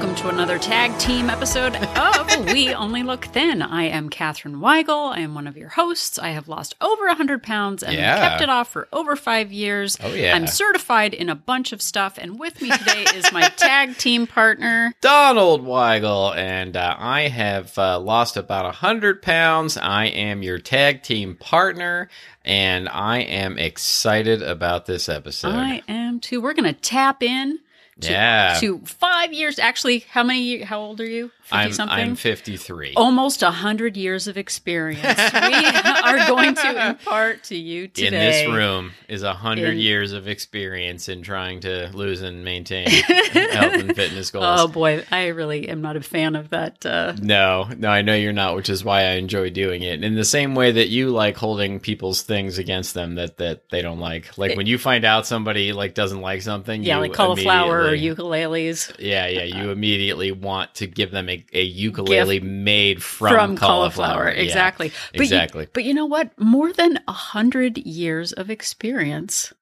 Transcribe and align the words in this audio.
Welcome 0.00 0.16
to 0.16 0.28
another 0.30 0.58
tag 0.58 0.98
team 0.98 1.28
episode 1.28 1.76
of 1.76 2.44
We 2.54 2.72
Only 2.72 3.02
Look 3.02 3.26
Thin. 3.26 3.60
I 3.60 3.82
am 3.84 4.08
Katherine 4.08 4.56
Weigel. 4.56 5.14
I 5.14 5.20
am 5.20 5.34
one 5.34 5.46
of 5.46 5.58
your 5.58 5.68
hosts. 5.68 6.18
I 6.18 6.30
have 6.30 6.48
lost 6.48 6.74
over 6.80 7.06
100 7.08 7.42
pounds 7.42 7.82
and 7.82 7.92
Yeah. 7.96 8.16
kept 8.30 8.40
it 8.42 8.48
off 8.48 8.70
for 8.72 8.88
over 8.94 9.14
five 9.14 9.52
years. 9.52 9.98
Oh, 10.02 10.08
yeah. 10.14 10.34
I'm 10.34 10.46
certified 10.46 11.12
in 11.12 11.28
a 11.28 11.34
bunch 11.34 11.72
of 11.74 11.82
stuff, 11.82 12.16
and 12.16 12.38
with 12.40 12.62
me 12.62 12.70
today 12.70 13.04
is 13.14 13.30
my 13.30 13.42
tag 13.58 13.98
team 13.98 14.26
partner. 14.26 14.94
Donald 15.02 15.66
Weigel, 15.66 16.34
and 16.34 16.78
uh, 16.78 16.96
I 16.98 17.28
have 17.28 17.76
uh, 17.78 18.00
lost 18.00 18.38
about 18.38 18.64
a 18.64 18.72
hundred 18.72 19.20
pounds. 19.20 19.76
I 19.76 20.06
am 20.06 20.42
your 20.42 20.58
tag 20.58 21.02
team 21.02 21.36
partner, 21.36 22.08
and 22.42 22.88
I 22.88 23.18
am 23.18 23.58
excited 23.58 24.40
about 24.40 24.86
this 24.86 25.10
episode. 25.10 25.54
I 25.56 25.82
am 25.88 26.20
too. 26.20 26.40
We're 26.40 26.54
going 26.54 26.74
to 26.74 26.80
tap 26.80 27.22
in 27.22 27.58
to, 28.00 28.12
Yeah. 28.12 28.56
to 28.60 28.78
five 28.84 29.32
years. 29.32 29.58
Actually, 29.58 30.00
how 30.10 30.22
many? 30.22 30.62
How 30.62 30.80
old 30.80 31.00
are 31.00 31.06
you? 31.06 31.30
50 31.42 31.56
I'm 31.56 31.72
something? 31.72 31.98
I'm 31.98 32.14
53. 32.14 32.92
almost 32.96 33.42
a 33.42 33.50
hundred 33.50 33.96
years 33.96 34.28
of 34.28 34.36
experience. 34.38 35.02
we 35.02 35.10
are 36.04 36.26
going 36.28 36.54
to 36.54 36.88
impart 36.90 37.42
to 37.44 37.56
you 37.56 37.88
today. 37.88 38.06
In 38.06 38.12
this 38.12 38.46
room 38.56 38.92
is 39.08 39.24
a 39.24 39.34
hundred 39.34 39.70
In- 39.74 39.78
years 39.78 40.12
of 40.12 40.28
experience 40.28 41.08
in 41.08 41.22
trying 41.22 41.58
to 41.60 41.90
lose 41.92 42.22
and 42.22 42.44
maintain 42.44 42.88
health 43.32 43.74
and 43.74 43.96
fitness 43.96 44.30
goals. 44.32 44.44
Oh 44.60 44.68
boy, 44.68 45.04
I 45.10 45.28
really 45.28 45.68
am 45.68 45.82
not 45.82 45.96
a 45.96 46.00
fan 46.02 46.36
of 46.36 46.50
that. 46.50 46.86
Uh, 46.86 47.14
No, 47.20 47.68
no, 47.76 47.88
I 47.88 48.02
know 48.02 48.14
you're 48.14 48.32
not, 48.32 48.54
which 48.54 48.68
is 48.70 48.84
why 48.84 49.00
I 49.00 49.12
enjoy 49.14 49.50
doing 49.50 49.82
it. 49.82 50.04
In 50.04 50.14
the 50.14 50.24
same 50.24 50.54
way 50.54 50.70
that 50.70 50.88
you 50.88 51.10
like 51.10 51.36
holding 51.36 51.80
people's 51.80 52.22
things 52.22 52.58
against 52.58 52.94
them 52.94 53.16
that 53.16 53.38
that 53.38 53.68
they 53.70 53.82
don't 53.82 53.98
like. 53.98 54.38
Like 54.38 54.56
when 54.56 54.66
you 54.66 54.78
find 54.78 55.04
out 55.04 55.26
somebody 55.26 55.72
like 55.72 55.94
doesn't 55.94 56.20
like 56.20 56.42
something, 56.42 56.84
yeah, 56.84 56.94
you 56.96 57.00
like 57.02 57.12
cauliflower 57.12 57.89
or 57.90 57.96
ukuleles 57.96 58.94
Yeah, 58.98 59.26
yeah, 59.26 59.44
you 59.44 59.70
immediately 59.70 60.32
want 60.32 60.74
to 60.76 60.86
give 60.86 61.10
them 61.10 61.28
a, 61.28 61.44
a 61.52 61.62
ukulele 61.62 62.40
made 62.40 63.02
from, 63.02 63.28
from, 63.28 63.56
cauliflower. 63.56 64.08
cauliflower. 64.08 64.32
Yeah, 64.32 64.42
Exactly. 64.42 64.92
But 65.12 65.20
exactly. 65.20 65.64
You, 65.64 65.70
but 65.72 65.84
you 65.84 65.94
know 65.94 66.06
what? 66.06 66.38
More 66.38 66.72
than 66.72 66.98
a 67.06 67.12
hundred 67.12 67.78
years 67.78 68.32
of 68.32 68.50
experience. 68.50 69.52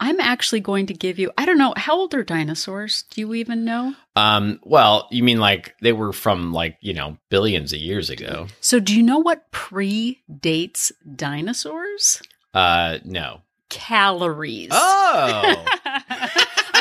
I'm 0.00 0.20
actually 0.20 0.60
going 0.60 0.86
to 0.86 0.94
give 0.94 1.18
you. 1.18 1.30
I 1.38 1.46
don't 1.46 1.56
know 1.56 1.72
how 1.76 1.96
old 1.96 2.14
are 2.14 2.24
dinosaurs. 2.24 3.04
Do 3.10 3.20
you 3.20 3.34
even 3.34 3.64
know? 3.64 3.94
Um, 4.16 4.58
well, 4.64 5.08
you 5.10 5.22
mean 5.22 5.38
like 5.38 5.76
they 5.80 5.92
were 5.92 6.12
from 6.12 6.52
like, 6.52 6.76
you 6.80 6.92
know, 6.94 7.16
billions 7.30 7.72
of 7.72 7.78
years 7.78 8.10
ago. 8.10 8.48
So, 8.60 8.80
do 8.80 8.94
you 8.94 9.02
know 9.02 9.20
what 9.20 9.50
predates 9.52 10.90
dinosaurs? 11.14 12.20
Uh, 12.52 12.98
no. 13.04 13.42
Calories. 13.70 14.70
Oh. 14.72 15.64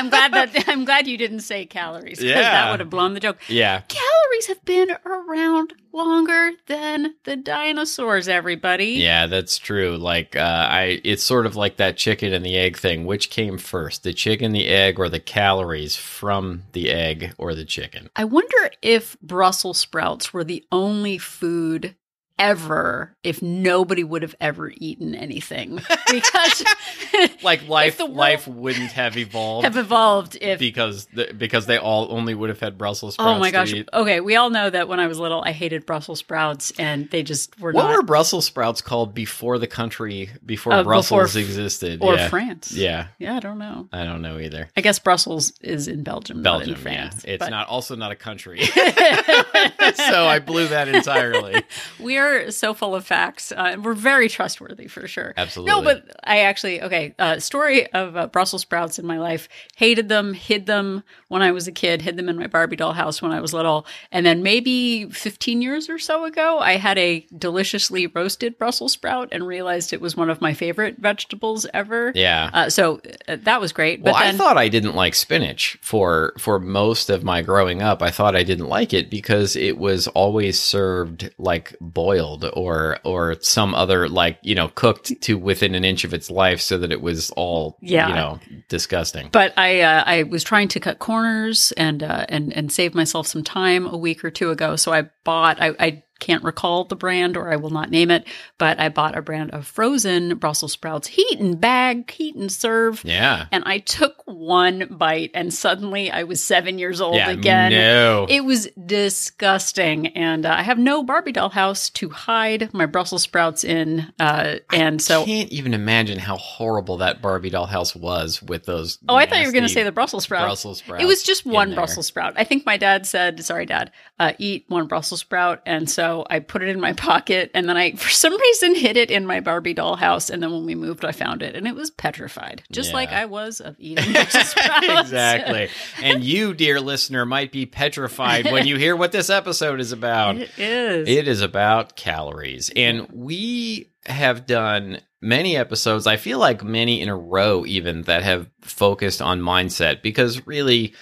I'm 0.04 0.10
glad 0.10 0.34
that 0.34 0.64
I'm 0.68 0.86
glad 0.86 1.08
you 1.08 1.18
didn't 1.18 1.42
say 1.42 1.66
calories 1.66 2.20
because 2.20 2.32
Yeah. 2.36 2.52
that 2.52 2.72
would 2.72 2.80
have 2.82 2.90
blown 2.90 3.14
the 3.14 3.20
joke. 3.20 3.38
yeah. 3.48 3.82
Calories 3.88 4.48
have 4.48 4.64
been 4.66 4.96
around 5.06 5.74
longer 5.92 6.52
than 6.68 7.16
the 7.24 7.36
dinosaurs. 7.36 8.28
Everybody. 8.28 8.94
Yeah, 8.94 9.28
that's 9.28 9.58
true. 9.58 9.98
Like, 9.98 10.36
uh, 10.36 10.40
I, 10.70 11.00
it's 11.04 11.24
sort 11.24 11.46
of 11.46 11.56
like 11.56 11.78
that 11.78 11.98
chicken 11.98 12.34
and 12.34 12.44
the 12.46 12.58
egg 12.58 12.78
thing. 12.78 13.06
Which 13.06 13.30
came 13.30 13.58
first, 13.58 14.04
the 14.04 14.14
chicken, 14.14 14.52
the 14.52 14.68
egg, 14.68 15.00
or 15.00 15.08
the 15.10 15.20
calories 15.20 15.96
from 15.96 16.64
the 16.74 16.90
egg 16.90 17.34
or 17.38 17.54
the 17.56 17.66
chicken? 17.66 18.10
I 18.16 18.26
wonder 18.26 18.72
if 18.82 19.18
Brussels 19.22 19.78
sprouts 19.80 20.34
were 20.34 20.44
the 20.44 20.66
only 20.72 21.18
food 21.18 21.96
ever 22.40 23.16
if 23.24 23.42
nobody 23.42 24.04
would 24.04 24.22
have 24.24 24.36
ever 24.42 24.72
eaten 24.78 25.14
anything 25.16 25.76
because 26.12 26.64
Like 27.44 27.68
life, 27.68 28.00
life 28.00 28.48
wouldn't 28.48 28.92
have 28.94 29.18
evolved 29.18 29.66
have 29.66 29.78
evolved 29.78 30.38
if 30.42 30.58
because 30.60 31.06
the, 31.14 31.34
because 31.38 31.66
they 31.68 31.78
all 31.78 32.08
only 32.12 32.34
would 32.34 32.50
have 32.50 32.60
had 32.60 32.78
Brussels 32.78 33.14
sprouts. 33.16 33.36
Oh 33.36 33.40
my 33.40 33.52
gosh. 33.52 33.74
Okay, 33.94 34.20
we 34.20 34.36
all 34.36 34.50
know 34.50 34.70
that 34.70 34.88
when 34.88 35.00
I 35.00 35.08
was 35.08 35.20
little 35.20 35.44
I 35.46 35.52
hated 35.52 35.86
Brussels 35.86 36.20
sprouts 36.20 36.72
and 36.80 37.10
they 37.12 37.22
just 37.24 37.60
were 37.60 37.72
What 37.72 37.84
not 37.84 37.96
were 37.98 38.04
Brussels 38.04 38.46
sprouts 38.46 38.82
called 38.82 39.14
before 39.14 39.60
the 39.60 39.68
country 39.68 40.30
before 40.46 40.74
Uh, 40.74 40.78
before 40.78 40.92
Brussels 40.94 41.36
f- 41.36 41.44
existed? 41.44 42.02
or 42.02 42.16
yeah. 42.16 42.30
France. 42.30 42.72
Yeah, 42.72 43.08
Yeah, 43.20 43.36
I 43.36 43.40
don't 43.40 43.60
know. 43.60 43.88
I 43.94 44.04
don't 44.06 44.22
know 44.22 44.40
either. 44.40 44.70
I 44.76 44.82
guess 44.82 45.00
Brussels 45.00 45.54
is 45.62 45.88
in 45.88 46.04
Belgium, 46.04 46.42
not 46.42 46.60
Belgium, 46.60 46.76
in 46.76 46.82
France. 46.82 47.24
yeah, 47.26 47.34
it's 47.34 47.40
but- 47.40 47.50
not 47.52 47.68
also 47.68 47.96
not 47.96 48.12
a 48.12 48.16
country, 48.16 48.62
so 48.66 50.26
I 50.28 50.40
blew 50.44 50.68
that 50.70 50.88
entirely. 50.88 51.62
we 52.00 52.18
are 52.18 52.23
so 52.50 52.74
full 52.74 52.96
of 52.96 53.06
facts. 53.06 53.52
Uh, 53.52 53.72
and 53.74 53.86
we're 53.86 53.94
very 53.94 54.30
trustworthy 54.30 54.88
for 54.88 55.08
sure. 55.08 55.34
Absolutely. 55.38 55.72
No, 55.72 55.82
but 55.82 56.10
I 56.24 56.40
actually 56.40 56.82
okay. 56.82 57.16
Uh, 57.20 57.40
story 57.40 57.92
of 57.94 58.16
uh, 58.16 58.28
Brussels 58.28 58.62
sprouts 58.62 59.00
in 59.00 59.06
my 59.06 59.20
life. 59.20 59.48
Hated 59.76 60.10
them. 60.10 60.34
Hid 60.34 60.66
them 60.66 61.04
when 61.28 61.42
I 61.42 61.52
was 61.52 61.68
a 61.68 61.72
kid. 61.72 62.02
Hid 62.02 62.18
them 62.18 62.30
in 62.30 62.38
my 62.38 62.48
Barbie 62.48 62.76
doll 62.76 62.94
house 62.94 63.22
when 63.22 63.32
I 63.32 63.42
was 63.42 63.54
little. 63.54 63.86
And 64.12 64.26
then 64.26 64.44
maybe 64.44 65.10
15 65.10 65.62
years 65.62 65.90
or 65.90 66.00
so 66.00 66.26
ago, 66.26 66.60
I 66.60 66.78
had 66.78 66.98
a 66.98 67.26
deliciously 67.38 68.08
roasted 68.08 68.58
Brussels 68.58 68.94
sprout 68.94 69.30
and 69.32 69.48
realized 69.48 69.94
it 69.94 70.02
was 70.02 70.16
one 70.16 70.30
of 70.30 70.42
my 70.42 70.54
favorite 70.54 70.98
vegetables 70.98 71.66
ever. 71.74 72.12
Yeah. 72.16 72.50
Uh, 72.54 72.70
so 72.70 73.02
uh, 73.28 73.38
that 73.42 73.60
was 73.62 73.72
great. 73.72 74.04
But 74.04 74.14
well, 74.14 74.24
then, 74.24 74.36
I 74.36 74.38
thought 74.38 74.58
I 74.58 74.68
didn't 74.68 74.96
like 74.96 75.16
spinach 75.16 75.78
for 75.82 76.34
for 76.38 76.60
most 76.60 77.10
of 77.10 77.24
my 77.24 77.42
growing 77.42 77.82
up. 77.82 78.02
I 78.02 78.12
thought 78.12 78.36
I 78.36 78.44
didn't 78.44 78.68
like 78.68 78.94
it 78.94 79.10
because 79.10 79.56
it 79.56 79.78
was 79.78 80.08
always 80.10 80.60
served 80.60 81.34
like 81.38 81.76
boiled 81.80 82.13
or 82.22 82.98
or 83.04 83.36
some 83.42 83.74
other 83.76 84.08
like 84.10 84.38
you 84.42 84.56
know 84.56 84.68
cooked 84.70 85.20
to 85.22 85.38
within 85.38 85.76
an 85.76 85.84
inch 85.84 86.04
of 86.04 86.14
its 86.14 86.30
life, 86.30 86.62
so 86.62 86.78
that 86.78 86.92
it 86.92 87.02
was 87.02 87.30
all 87.32 87.78
Yeah. 87.82 88.08
you 88.10 88.14
know 88.16 88.40
disgusting. 88.70 89.30
But 89.32 89.54
I 89.58 89.82
uh, 89.82 90.04
I 90.06 90.24
was 90.24 90.44
trying 90.44 90.68
to 90.70 90.80
cut 90.80 91.00
corners 91.00 91.72
and 91.74 92.04
uh, 92.04 92.26
and 92.30 92.54
and 92.54 92.72
save 92.72 92.94
myself 92.96 93.28
some 93.28 93.44
time 93.44 93.88
a 93.88 93.98
week 93.98 94.24
or 94.24 94.32
two 94.32 94.52
ago. 94.52 94.76
So 94.76 94.92
I 94.94 95.10
bought 95.24 95.62
I, 95.62 95.74
I 95.80 96.04
can't 96.24 96.44
recall 96.44 96.86
the 96.86 96.96
brand 96.96 97.36
or 97.38 97.52
I 97.52 97.58
will 97.58 97.70
not 97.70 97.90
name 97.92 98.10
it, 98.12 98.26
but 98.58 98.80
I 98.80 98.90
bought 98.90 99.18
a 99.18 99.22
brand 99.22 99.52
of 99.52 99.68
frozen 99.68 100.38
Brussels 100.38 100.72
sprouts, 100.72 101.08
heat 101.08 101.40
and 101.40 101.60
bag, 101.60 102.10
heat 102.10 102.36
and 102.36 102.52
serve. 102.52 103.04
yeah. 103.06 103.48
And 103.52 103.64
I 103.66 103.80
took 103.80 104.24
one 104.26 104.88
bite 104.90 105.32
and 105.34 105.54
suddenly 105.54 106.10
I 106.12 106.24
was 106.24 106.42
seven 106.44 106.80
years 106.80 107.02
old 107.02 107.16
Yeah. 107.16 107.32
again. 107.32 107.72
No. 107.72 108.26
It 108.30 108.46
was 108.46 108.68
disgusting, 108.86 110.08
and 110.08 110.46
uh, 110.46 110.56
I 110.58 110.64
have 110.64 110.78
no 110.78 111.04
Barbie 111.04 111.32
doll 111.32 111.50
house 111.50 111.90
to 111.92 112.10
hide 112.10 112.74
my 112.74 112.86
Brussels 112.86 113.24
sprouts 113.24 113.64
in, 113.64 114.12
uh, 114.20 114.56
and 114.72 115.02
so 115.02 115.22
I 115.22 115.26
can't 115.26 115.50
even 115.52 115.74
imagine 115.74 116.20
how 116.20 116.38
horrible 116.38 116.98
that 116.98 117.22
Barbie 117.22 117.50
doll 117.50 117.66
house 117.66 117.96
was 117.96 118.42
with 118.42 118.66
those. 118.66 119.00
Oh, 119.10 119.16
I 119.16 119.26
thought 119.26 119.40
you 119.40 119.46
were 119.48 119.52
going 119.52 119.64
to 119.64 119.70
say 119.70 119.84
the 119.84 119.92
Brussels 119.92 120.24
sprout. 120.24 120.46
Brussels 120.48 120.80
sprouts. 120.80 121.04
It 121.04 121.06
was 121.06 121.24
just 121.24 121.46
one. 121.46 121.74
Brussels 121.74 122.08
sprout. 122.08 122.34
I 122.38 122.44
think 122.44 122.66
my 122.66 122.78
dad 122.78 123.06
said, 123.06 123.44
"Sorry, 123.44 123.66
Dad, 123.66 123.92
uh, 124.20 124.34
eat 124.40 124.66
one 124.68 124.88
Brussels 124.88 125.20
sprout," 125.22 125.62
and 125.66 125.90
so 125.90 126.13
I 126.30 126.40
put 126.40 126.62
it 126.62 126.70
in 126.70 126.80
my 126.80 126.94
pocket, 127.10 127.50
and 127.54 127.68
then 127.68 127.76
I, 127.78 127.94
for 127.94 128.10
some 128.10 128.40
reason, 128.40 128.76
hid 128.76 128.96
it 128.98 129.10
in 129.12 129.26
my 129.26 129.40
Barbie 129.40 129.74
doll 129.74 129.96
house. 129.96 130.30
And 130.30 130.42
then 130.44 130.52
when 130.52 130.66
we 130.66 130.76
moved, 130.76 131.04
I 131.04 131.12
found 131.12 131.42
it, 131.42 131.56
and 131.56 131.68
it 131.68 131.76
was 131.76 131.90
petrified, 131.92 132.64
just 132.72 132.90
Yeah. 132.90 132.96
like 132.96 133.10
I 133.12 133.26
was 133.26 133.60
of 133.60 133.76
eating 133.80 134.16
exactly. 134.16 135.70
And 136.02 136.24
you, 136.24 136.54
dear 136.54 136.80
listener, 136.80 137.26
might 137.26 137.52
be 137.52 137.66
petrified 137.66 138.52
when 138.52 138.66
you 138.68 138.78
hear 138.78 138.96
what 138.96 139.12
this 139.12 139.30
episode 139.30 139.80
is 139.80 139.92
about. 139.92 140.36
it 140.38 140.52
is. 140.58 141.08
It 141.10 141.28
is 141.28 141.42
about 141.42 141.96
calories. 141.96 142.72
And 142.76 143.08
we 143.12 143.92
have 144.06 144.46
done 144.46 145.00
many 145.22 145.56
episodes, 145.56 146.06
I 146.08 146.18
feel 146.18 146.38
like 146.40 146.64
many 146.64 147.02
in 147.02 147.10
a 147.10 147.16
row, 147.16 147.66
even 147.66 148.04
that 148.04 148.24
have 148.24 148.50
focused 148.62 149.22
on 149.22 149.42
mindset 149.42 150.02
because 150.02 150.46
really. 150.46 150.94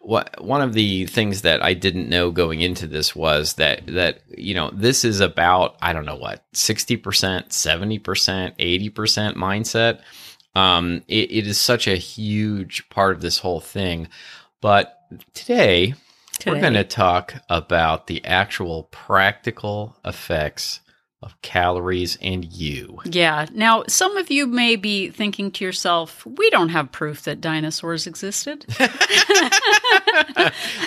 What 0.00 0.42
one 0.42 0.62
of 0.62 0.72
the 0.72 1.06
things 1.06 1.42
that 1.42 1.62
I 1.62 1.74
didn't 1.74 2.08
know 2.08 2.30
going 2.30 2.60
into 2.60 2.86
this 2.86 3.14
was 3.14 3.54
that 3.54 3.86
that 3.88 4.20
you 4.36 4.54
know 4.54 4.70
this 4.72 5.04
is 5.04 5.20
about 5.20 5.76
I 5.82 5.92
don't 5.92 6.06
know 6.06 6.16
what 6.16 6.44
sixty 6.52 6.96
percent, 6.96 7.52
seventy 7.52 7.98
percent, 7.98 8.54
eighty 8.58 8.88
percent 8.88 9.36
mindset. 9.36 10.00
Um, 10.54 11.02
it, 11.08 11.30
it 11.30 11.46
is 11.46 11.58
such 11.58 11.86
a 11.86 11.96
huge 11.96 12.88
part 12.90 13.14
of 13.14 13.20
this 13.20 13.38
whole 13.38 13.60
thing. 13.60 14.08
But 14.60 14.98
today 15.34 15.94
we're 16.46 16.60
going 16.60 16.74
to 16.74 16.84
talk 16.84 17.34
about 17.48 18.06
the 18.06 18.24
actual 18.24 18.84
practical 18.84 19.96
effects 20.04 20.80
of 21.20 21.40
calories 21.42 22.16
and 22.22 22.44
you. 22.44 23.00
Yeah. 23.04 23.46
Now, 23.52 23.82
some 23.88 24.16
of 24.16 24.30
you 24.30 24.46
may 24.46 24.76
be 24.76 25.10
thinking 25.10 25.50
to 25.52 25.64
yourself, 25.64 26.24
we 26.24 26.48
don't 26.50 26.68
have 26.68 26.92
proof 26.92 27.22
that 27.24 27.40
dinosaurs 27.40 28.06
existed. 28.06 28.64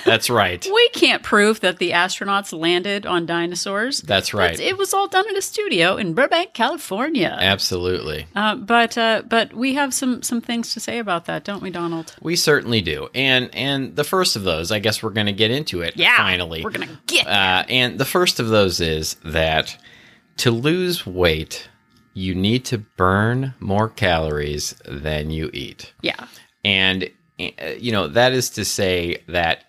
That's 0.06 0.30
right. 0.30 0.66
we 0.74 0.90
can't 0.90 1.24
prove 1.24 1.60
that 1.62 1.78
the 1.80 1.92
astronauts 1.92 2.58
landed 2.58 3.06
on 3.06 3.26
dinosaurs. 3.26 4.02
That's 4.02 4.34
right. 4.34 4.60
It 4.60 4.78
was 4.78 4.94
all 4.94 5.08
done 5.08 5.28
in 5.30 5.38
a 5.38 5.42
studio 5.42 5.96
in 5.98 6.14
Burbank, 6.14 6.54
California. 6.54 7.36
Absolutely. 7.40 8.28
Uh, 8.36 8.56
but 8.56 8.98
uh, 8.98 9.24
but 9.28 9.54
we 9.54 9.74
have 9.76 9.94
some 9.94 10.22
some 10.24 10.42
things 10.42 10.74
to 10.74 10.80
say 10.80 11.00
about 11.00 11.26
that, 11.26 11.44
don't 11.44 11.62
we, 11.62 11.70
Donald? 11.70 12.16
We 12.22 12.36
certainly 12.36 12.82
do. 12.82 13.10
And 13.14 13.50
and 13.54 13.96
the 13.96 14.04
first 14.04 14.36
of 14.36 14.44
those, 14.44 14.72
I 14.72 14.80
guess 14.80 15.04
we're 15.04 15.10
going 15.12 15.28
to 15.28 15.34
get 15.34 15.52
into 15.52 15.82
it 15.82 15.96
Yeah. 15.98 16.18
finally. 16.18 16.64
We're 16.64 16.72
gonna 16.72 17.00
get 17.08 17.28
Uh, 17.28 17.64
and 17.70 18.00
the 18.00 18.06
first 18.06 18.40
of 18.40 18.50
those 18.50 18.82
is 18.82 19.16
that 19.26 19.78
to 20.38 20.52
lose 20.52 21.06
weight, 21.06 21.68
you 22.14 22.36
need 22.36 22.66
to 22.66 22.78
burn 22.78 23.54
more 23.60 23.90
calories 23.90 24.76
than 24.86 25.30
you 25.32 25.50
eat. 25.54 25.94
yeah. 26.02 26.28
And, 26.64 27.10
uh, 27.40 27.66
you 27.80 27.92
know, 27.92 28.08
that 28.10 28.34
is 28.34 28.52
to 28.52 28.66
say 28.66 29.24
that 29.28 29.64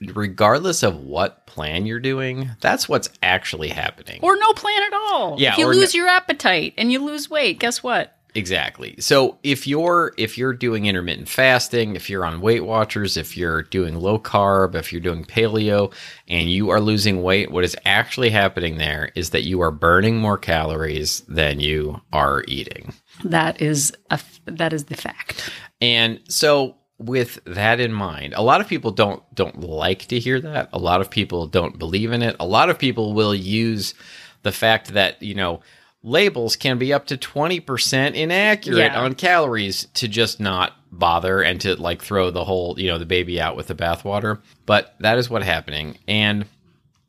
regardless 0.00 0.82
of 0.82 0.96
what 0.96 1.46
plan 1.46 1.86
you're 1.86 2.00
doing, 2.00 2.50
that's 2.60 2.88
what's 2.88 3.08
actually 3.22 3.68
happening. 3.68 4.18
Or 4.22 4.36
no 4.36 4.52
plan 4.54 4.82
at 4.82 4.92
all. 4.92 5.36
Yeah, 5.38 5.52
If 5.52 5.58
you 5.58 5.66
lose 5.68 5.94
no- 5.94 5.98
your 6.00 6.08
appetite 6.08 6.74
and 6.76 6.90
you 6.90 7.04
lose 7.04 7.30
weight, 7.30 7.60
guess 7.60 7.82
what? 7.82 8.16
Exactly. 8.36 8.96
So 8.98 9.38
if 9.44 9.66
you're 9.66 10.12
if 10.18 10.36
you're 10.36 10.52
doing 10.52 10.86
intermittent 10.86 11.28
fasting, 11.28 11.94
if 11.94 12.10
you're 12.10 12.24
on 12.24 12.40
Weight 12.40 12.64
Watchers, 12.64 13.16
if 13.16 13.36
you're 13.36 13.62
doing 13.62 13.94
low 13.94 14.18
carb, 14.18 14.74
if 14.74 14.92
you're 14.92 15.00
doing 15.00 15.24
paleo 15.24 15.92
and 16.26 16.50
you 16.50 16.70
are 16.70 16.80
losing 16.80 17.22
weight, 17.22 17.52
what 17.52 17.62
is 17.62 17.76
actually 17.84 18.30
happening 18.30 18.76
there 18.76 19.12
is 19.14 19.30
that 19.30 19.44
you 19.44 19.60
are 19.60 19.70
burning 19.70 20.18
more 20.18 20.36
calories 20.36 21.20
than 21.28 21.60
you 21.60 22.00
are 22.12 22.42
eating. 22.48 22.92
That 23.22 23.62
is 23.62 23.92
a 24.10 24.18
that 24.46 24.72
is 24.72 24.86
the 24.86 24.96
fact. 24.96 25.48
And 25.80 26.20
so 26.28 26.76
with 26.98 27.38
that 27.44 27.78
in 27.78 27.92
mind, 27.92 28.34
a 28.36 28.42
lot 28.42 28.60
of 28.60 28.66
people 28.66 28.90
don't 28.90 29.22
don't 29.32 29.60
like 29.60 30.06
to 30.06 30.18
hear 30.18 30.40
that. 30.40 30.70
A 30.72 30.78
lot 30.78 31.00
of 31.00 31.08
people 31.08 31.46
don't 31.46 31.78
believe 31.78 32.10
in 32.10 32.22
it. 32.22 32.34
A 32.40 32.46
lot 32.46 32.68
of 32.68 32.80
people 32.80 33.12
will 33.14 33.34
use 33.34 33.94
the 34.42 34.52
fact 34.52 34.88
that, 34.94 35.22
you 35.22 35.34
know, 35.34 35.60
labels 36.04 36.54
can 36.54 36.78
be 36.78 36.92
up 36.92 37.06
to 37.06 37.16
20% 37.16 38.14
inaccurate 38.14 38.76
Yeah. 38.78 39.00
on 39.00 39.14
calories 39.14 39.88
to 39.94 40.06
just 40.06 40.38
not 40.38 40.74
bother 40.92 41.40
and 41.42 41.60
to 41.62 41.74
like 41.80 42.02
throw 42.02 42.30
the 42.30 42.44
whole, 42.44 42.78
you 42.78 42.88
know, 42.88 42.98
the 42.98 43.06
baby 43.06 43.40
out 43.40 43.56
with 43.56 43.66
the 43.68 43.74
bathwater. 43.74 44.38
But 44.66 44.94
that 45.00 45.18
is 45.18 45.28
what's 45.30 45.46
happening 45.46 45.98
and 46.06 46.44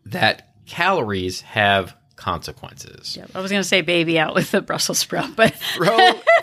that 0.06 0.54
calories 0.66 1.42
have 1.42 1.94
consequences. 2.16 3.18
Yep. 3.18 3.32
I 3.36 3.42
was 3.42 3.52
going 3.52 3.62
to 3.62 3.68
say 3.68 3.82
baby 3.82 4.18
out 4.18 4.34
with 4.34 4.52
the 4.52 4.62
Brussels 4.62 5.00
sprout, 5.00 5.36
but 5.36 5.54
Throw 5.76 5.98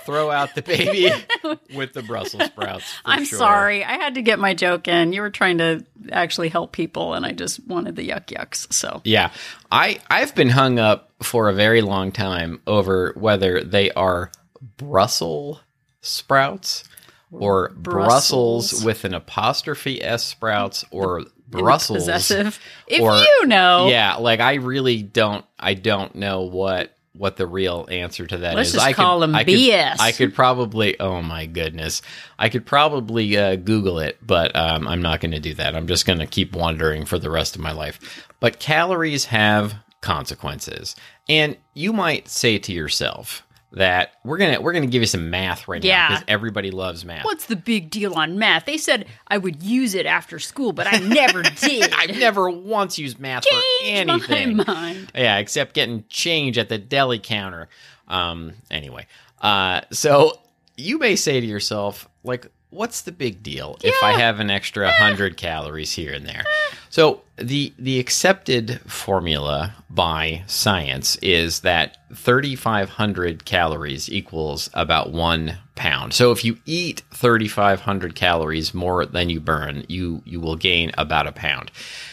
throw 0.04 0.30
out 0.30 0.54
the 0.54 0.62
baby 0.62 1.10
with 1.74 1.92
the 1.92 2.02
Brussels 2.02 2.44
sprouts. 2.44 2.84
I'm 3.04 3.24
sure. 3.24 3.38
sorry. 3.38 3.84
I 3.84 3.92
had 3.92 4.14
to 4.14 4.22
get 4.22 4.38
my 4.38 4.54
joke 4.54 4.88
in. 4.88 5.12
You 5.12 5.20
were 5.22 5.30
trying 5.30 5.58
to 5.58 5.84
actually 6.10 6.48
help 6.48 6.72
people, 6.72 7.14
and 7.14 7.24
I 7.26 7.32
just 7.32 7.66
wanted 7.66 7.96
the 7.96 8.08
yuck 8.08 8.26
yucks. 8.26 8.72
So 8.72 9.00
Yeah. 9.04 9.30
I 9.70 10.00
I've 10.10 10.34
been 10.34 10.50
hung 10.50 10.78
up 10.78 11.10
for 11.22 11.48
a 11.48 11.52
very 11.54 11.82
long 11.82 12.12
time 12.12 12.60
over 12.66 13.12
whether 13.16 13.62
they 13.62 13.90
are 13.92 14.30
Brussels 14.76 15.60
sprouts 16.00 16.84
or 17.30 17.70
Brussels, 17.70 18.70
Brussels. 18.70 18.84
with 18.84 19.04
an 19.04 19.14
apostrophe 19.14 20.02
s 20.02 20.24
sprouts 20.24 20.84
or 20.90 21.22
Brussels 21.48 21.98
possessive. 21.98 22.58
If 22.86 23.00
or- 23.00 23.14
you 23.16 23.46
know, 23.46 23.88
Yeah, 23.88 24.16
like 24.16 24.40
I 24.40 24.54
really 24.54 25.02
don't 25.02 25.44
I 25.58 25.74
don't 25.74 26.14
know 26.14 26.42
what 26.42 26.96
what 27.14 27.36
the 27.36 27.46
real 27.46 27.86
answer 27.90 28.26
to 28.26 28.38
that 28.38 28.54
Let's 28.54 28.68
is. 28.70 28.74
just 28.76 28.86
I 28.86 28.92
call 28.94 29.20
them 29.20 29.34
I 29.34 29.44
could- 29.44 29.54
BS. 29.54 29.96
I 30.00 30.12
could 30.12 30.34
probably 30.34 30.98
oh 30.98 31.20
my 31.22 31.46
goodness. 31.46 32.00
I 32.38 32.48
could 32.48 32.64
probably 32.64 33.36
uh, 33.36 33.56
Google 33.56 33.98
it, 33.98 34.18
but 34.26 34.54
um, 34.56 34.88
I'm 34.88 35.02
not 35.02 35.20
going 35.20 35.32
to 35.32 35.40
do 35.40 35.54
that. 35.54 35.74
I'm 35.76 35.86
just 35.86 36.06
going 36.06 36.20
to 36.20 36.26
keep 36.26 36.54
wondering 36.56 37.04
for 37.04 37.18
the 37.18 37.30
rest 37.30 37.54
of 37.54 37.60
my 37.60 37.72
life. 37.72 38.26
But 38.40 38.58
calories 38.58 39.26
have 39.26 39.74
consequences. 40.00 40.96
And 41.28 41.56
you 41.74 41.92
might 41.92 42.28
say 42.28 42.58
to 42.58 42.72
yourself 42.72 43.42
that 43.72 44.12
we're 44.24 44.38
to 44.38 44.58
we're 44.60 44.72
to 44.74 44.86
give 44.86 45.02
you 45.02 45.06
some 45.06 45.30
math 45.30 45.66
right 45.66 45.82
now 45.82 45.88
Yeah. 45.88 46.08
because 46.08 46.24
everybody 46.28 46.70
loves 46.70 47.04
math. 47.04 47.24
what's 47.24 47.46
the 47.46 47.56
big 47.56 47.90
deal 47.90 48.14
on 48.14 48.38
math? 48.38 48.66
They 48.66 48.76
said 48.76 49.06
I 49.28 49.38
would 49.38 49.62
use 49.62 49.94
it 49.94 50.04
after 50.06 50.38
school, 50.38 50.72
but 50.72 50.86
I 50.86 50.98
never 50.98 51.42
did. 51.60 51.92
I've 51.94 52.16
never 52.18 52.50
once 52.50 52.98
used 52.98 53.18
math 53.18 53.44
for 53.48 53.58
Changed 53.80 54.10
anything. 54.30 54.56
my 54.58 54.64
mind. 54.64 55.12
Yeah, 55.14 55.38
except 55.38 55.74
getting 55.74 56.04
change 56.08 56.58
at 56.58 56.68
the 56.68 56.78
deli 56.78 57.18
counter. 57.18 57.68
Um, 58.08 58.52
anyway, 58.70 59.06
uh, 59.40 59.82
so 59.90 60.38
you 60.76 60.98
may 60.98 61.16
say 61.16 61.40
to 61.40 61.46
yourself, 61.46 62.08
like, 62.24 62.46
what's 62.72 63.02
the 63.02 63.12
big 63.12 63.42
deal 63.42 63.76
if 63.84 63.94
I 64.02 64.12
have 64.12 64.40
an 64.40 64.50
extra 64.50 64.88
eh. 64.88 64.92
hundred 64.92 65.36
calories 65.36 65.92
here 65.92 66.12
and 66.12 66.26
there? 66.26 66.44
So 66.88 67.22
the 67.36 67.72
the 67.78 68.00
accepted 68.00 68.80
formula 68.86 69.74
by 69.88 70.42
science 70.46 71.16
is 71.16 71.60
that 71.60 71.98
3,500 72.14 73.44
calories 73.44 74.10
equals 74.10 74.70
about 74.74 75.12
one 75.12 75.58
pound. 75.74 76.14
So 76.14 76.32
if 76.32 76.44
you 76.44 76.58
eat 76.66 77.02
3,500 77.12 78.14
calories 78.14 78.74
more 78.74 79.06
than 79.06 79.30
you 79.30 79.40
burn, 79.40 79.84
you 79.88 80.22
you 80.24 80.40
will 80.40 80.56
gain 80.56 80.90
about 80.96 81.26
a 81.26 81.32
pound. 81.32 81.70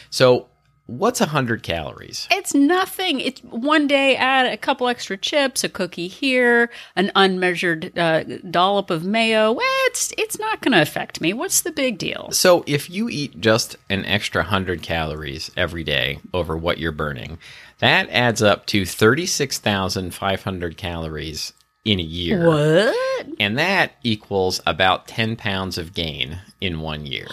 So 0.10 0.48
what's 0.89 1.19
100 1.19 1.62
calories? 1.63 2.27
It's 2.31 2.53
nothing. 2.53 3.19
It's 3.19 3.41
one 3.41 3.88
day 3.88 4.15
add 4.15 4.47
a 4.47 4.57
couple 4.57 4.88
extra 4.88 5.18
chips, 5.18 5.63
a 5.63 5.69
cookie 5.69 6.07
here, 6.07 6.69
an 6.95 7.12
unmeasured 7.15 7.97
uh, 7.97 8.24
dollop 8.50 8.89
of 8.89 9.03
mayo. 9.03 9.51
Well, 9.51 9.65
it's 9.86 10.13
it's 10.18 10.39
not 10.39 10.62
going 10.62 10.74
to 10.74 10.81
affect 10.81 11.21
me. 11.21 11.33
What's 11.33 11.62
the 11.62 11.71
big 11.71 11.97
deal? 11.97 12.30
So 12.31 12.63
if 12.65 12.89
you 12.89 13.09
eat 13.09 13.39
just 13.39 13.75
an 13.89 14.06
extra 14.06 14.41
100 14.41 14.81
calories 14.81 15.51
every 15.56 15.83
day 15.83 16.19
over 16.33 16.57
what 16.57 16.80
you're 16.80 16.91
burning, 16.91 17.38
that 17.80 18.09
adds 18.09 18.41
up 18.41 18.65
to 18.68 18.86
36,500 18.86 20.77
calories 20.77 21.53
in 21.86 22.00
a 22.00 22.03
year. 22.03 22.45
What? 22.45 22.95
And 23.39 23.57
that 23.57 23.94
equals 24.03 24.62
about 24.65 25.07
10 25.07 25.36
pounds 25.36 25.77
of 25.77 25.94
gain 25.94 26.39
in 26.59 26.81
one 26.81 27.06
year. 27.06 27.27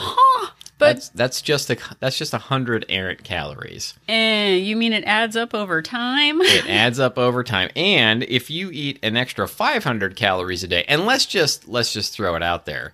But 0.79 0.95
that's 0.97 1.09
that's 1.11 1.43
just 1.43 1.71
a 1.71 1.77
that's 2.01 2.19
just 2.19 2.33
100 2.35 2.85
errant 2.91 3.25
calories. 3.25 3.95
eh, 4.09 4.57
you 4.57 4.77
mean 4.77 4.93
it 4.93 5.05
adds 5.05 5.35
up 5.37 5.55
over 5.55 5.81
time? 5.81 6.41
It 6.43 6.69
adds 6.69 7.01
up 7.01 7.17
over 7.17 7.43
time. 7.43 7.71
And 7.75 8.23
if 8.25 8.51
you 8.51 8.71
eat 8.71 8.99
an 9.03 9.17
extra 9.17 9.49
500 9.49 10.17
calories 10.17 10.63
a 10.65 10.69
day, 10.69 10.85
and 10.87 11.07
let's 11.07 11.25
just 11.25 11.67
let's 11.67 11.93
just 11.93 12.13
throw 12.13 12.35
it 12.35 12.43
out 12.43 12.67
there. 12.67 12.93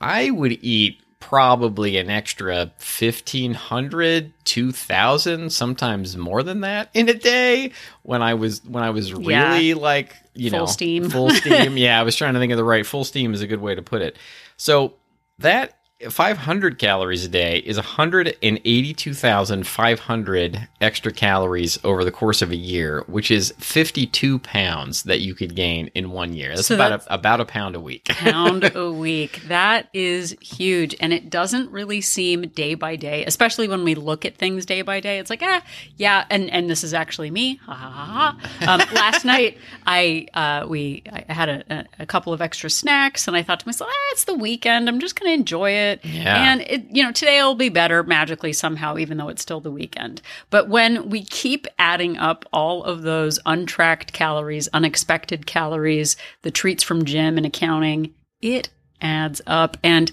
I 0.00 0.30
would 0.30 0.58
eat 0.64 0.98
probably 1.20 1.98
an 1.98 2.10
extra 2.10 2.72
1500 2.80 4.32
2000 4.44 5.50
sometimes 5.52 6.16
more 6.16 6.42
than 6.42 6.60
that 6.62 6.90
in 6.94 7.08
a 7.08 7.14
day 7.14 7.70
when 8.02 8.22
i 8.22 8.34
was 8.34 8.64
when 8.64 8.82
i 8.82 8.90
was 8.90 9.10
Yeah. 9.12 9.52
really 9.52 9.74
like 9.74 10.14
you 10.34 10.50
Full 10.50 10.58
know 10.60 10.66
steam. 10.66 11.08
full 11.08 11.30
steam 11.30 11.76
yeah 11.76 11.98
i 11.98 12.02
was 12.02 12.16
trying 12.16 12.34
to 12.34 12.40
think 12.40 12.50
of 12.52 12.56
the 12.58 12.64
right 12.64 12.84
full 12.84 13.04
steam 13.04 13.34
is 13.34 13.40
a 13.40 13.46
good 13.46 13.60
way 13.60 13.74
to 13.74 13.82
put 13.82 14.02
it 14.02 14.16
so 14.56 14.94
that 15.38 15.76
500 16.10 16.78
calories 16.78 17.24
a 17.24 17.28
day 17.28 17.58
is 17.58 17.76
182,500 17.76 20.68
extra 20.80 21.12
calories 21.12 21.78
over 21.84 22.04
the 22.04 22.10
course 22.10 22.42
of 22.42 22.50
a 22.50 22.56
year, 22.56 23.04
which 23.06 23.30
is 23.30 23.54
52 23.58 24.38
pounds 24.40 25.04
that 25.04 25.20
you 25.20 25.34
could 25.34 25.54
gain 25.54 25.90
in 25.94 26.10
one 26.10 26.34
year. 26.34 26.54
That's 26.54 26.66
So 26.66 26.74
about 26.74 26.90
that's- 26.90 27.06
a, 27.10 27.14
about 27.14 27.40
a 27.40 27.44
pound 27.44 27.76
a 27.76 27.80
week. 27.80 28.04
pound 28.08 28.70
a 28.74 28.90
week. 28.92 29.42
That 29.48 29.88
is 29.92 30.36
huge. 30.40 30.94
And 31.00 31.12
it 31.12 31.30
doesn't 31.30 31.70
really 31.70 32.00
seem 32.00 32.42
day 32.48 32.74
by 32.74 32.96
day, 32.96 33.24
especially 33.24 33.68
when 33.68 33.84
we 33.84 33.94
look 33.94 34.24
at 34.24 34.36
things 34.36 34.66
day 34.66 34.82
by 34.82 35.00
day. 35.00 35.18
It's 35.18 35.30
like, 35.30 35.42
ah, 35.42 35.62
yeah. 35.96 36.24
And, 36.30 36.50
and 36.50 36.68
this 36.70 36.84
is 36.84 36.94
actually 36.94 37.30
me. 37.30 37.60
Ha 37.66 37.74
ha 37.74 37.90
ha. 37.90 38.36
ha. 38.60 38.74
Um, 38.74 38.80
last 38.94 39.24
night, 39.24 39.58
I, 39.86 40.26
uh, 40.34 40.66
we, 40.68 41.02
I 41.28 41.32
had 41.32 41.48
a, 41.48 41.64
a, 41.70 41.84
a 42.00 42.06
couple 42.06 42.32
of 42.32 42.40
extra 42.40 42.70
snacks 42.70 43.28
and 43.28 43.36
I 43.36 43.42
thought 43.42 43.60
to 43.60 43.68
myself, 43.68 43.90
ah, 43.92 44.08
it's 44.12 44.24
the 44.24 44.34
weekend. 44.34 44.88
I'm 44.88 45.00
just 45.00 45.18
going 45.18 45.30
to 45.30 45.34
enjoy 45.34 45.70
it. 45.70 45.91
Yeah. 46.04 46.52
And 46.52 46.60
it, 46.62 46.84
you 46.90 47.02
know, 47.02 47.12
today 47.12 47.42
will 47.42 47.54
be 47.54 47.68
better 47.68 48.02
magically 48.02 48.52
somehow, 48.52 48.96
even 48.98 49.16
though 49.18 49.28
it's 49.28 49.42
still 49.42 49.60
the 49.60 49.70
weekend. 49.70 50.22
But 50.50 50.68
when 50.68 51.08
we 51.10 51.24
keep 51.24 51.66
adding 51.78 52.16
up 52.16 52.44
all 52.52 52.84
of 52.84 53.02
those 53.02 53.38
untracked 53.46 54.12
calories, 54.12 54.68
unexpected 54.72 55.46
calories, 55.46 56.16
the 56.42 56.50
treats 56.50 56.82
from 56.82 57.04
gym 57.04 57.36
and 57.36 57.46
accounting, 57.46 58.14
it 58.40 58.68
adds 59.00 59.40
up. 59.46 59.76
And 59.82 60.10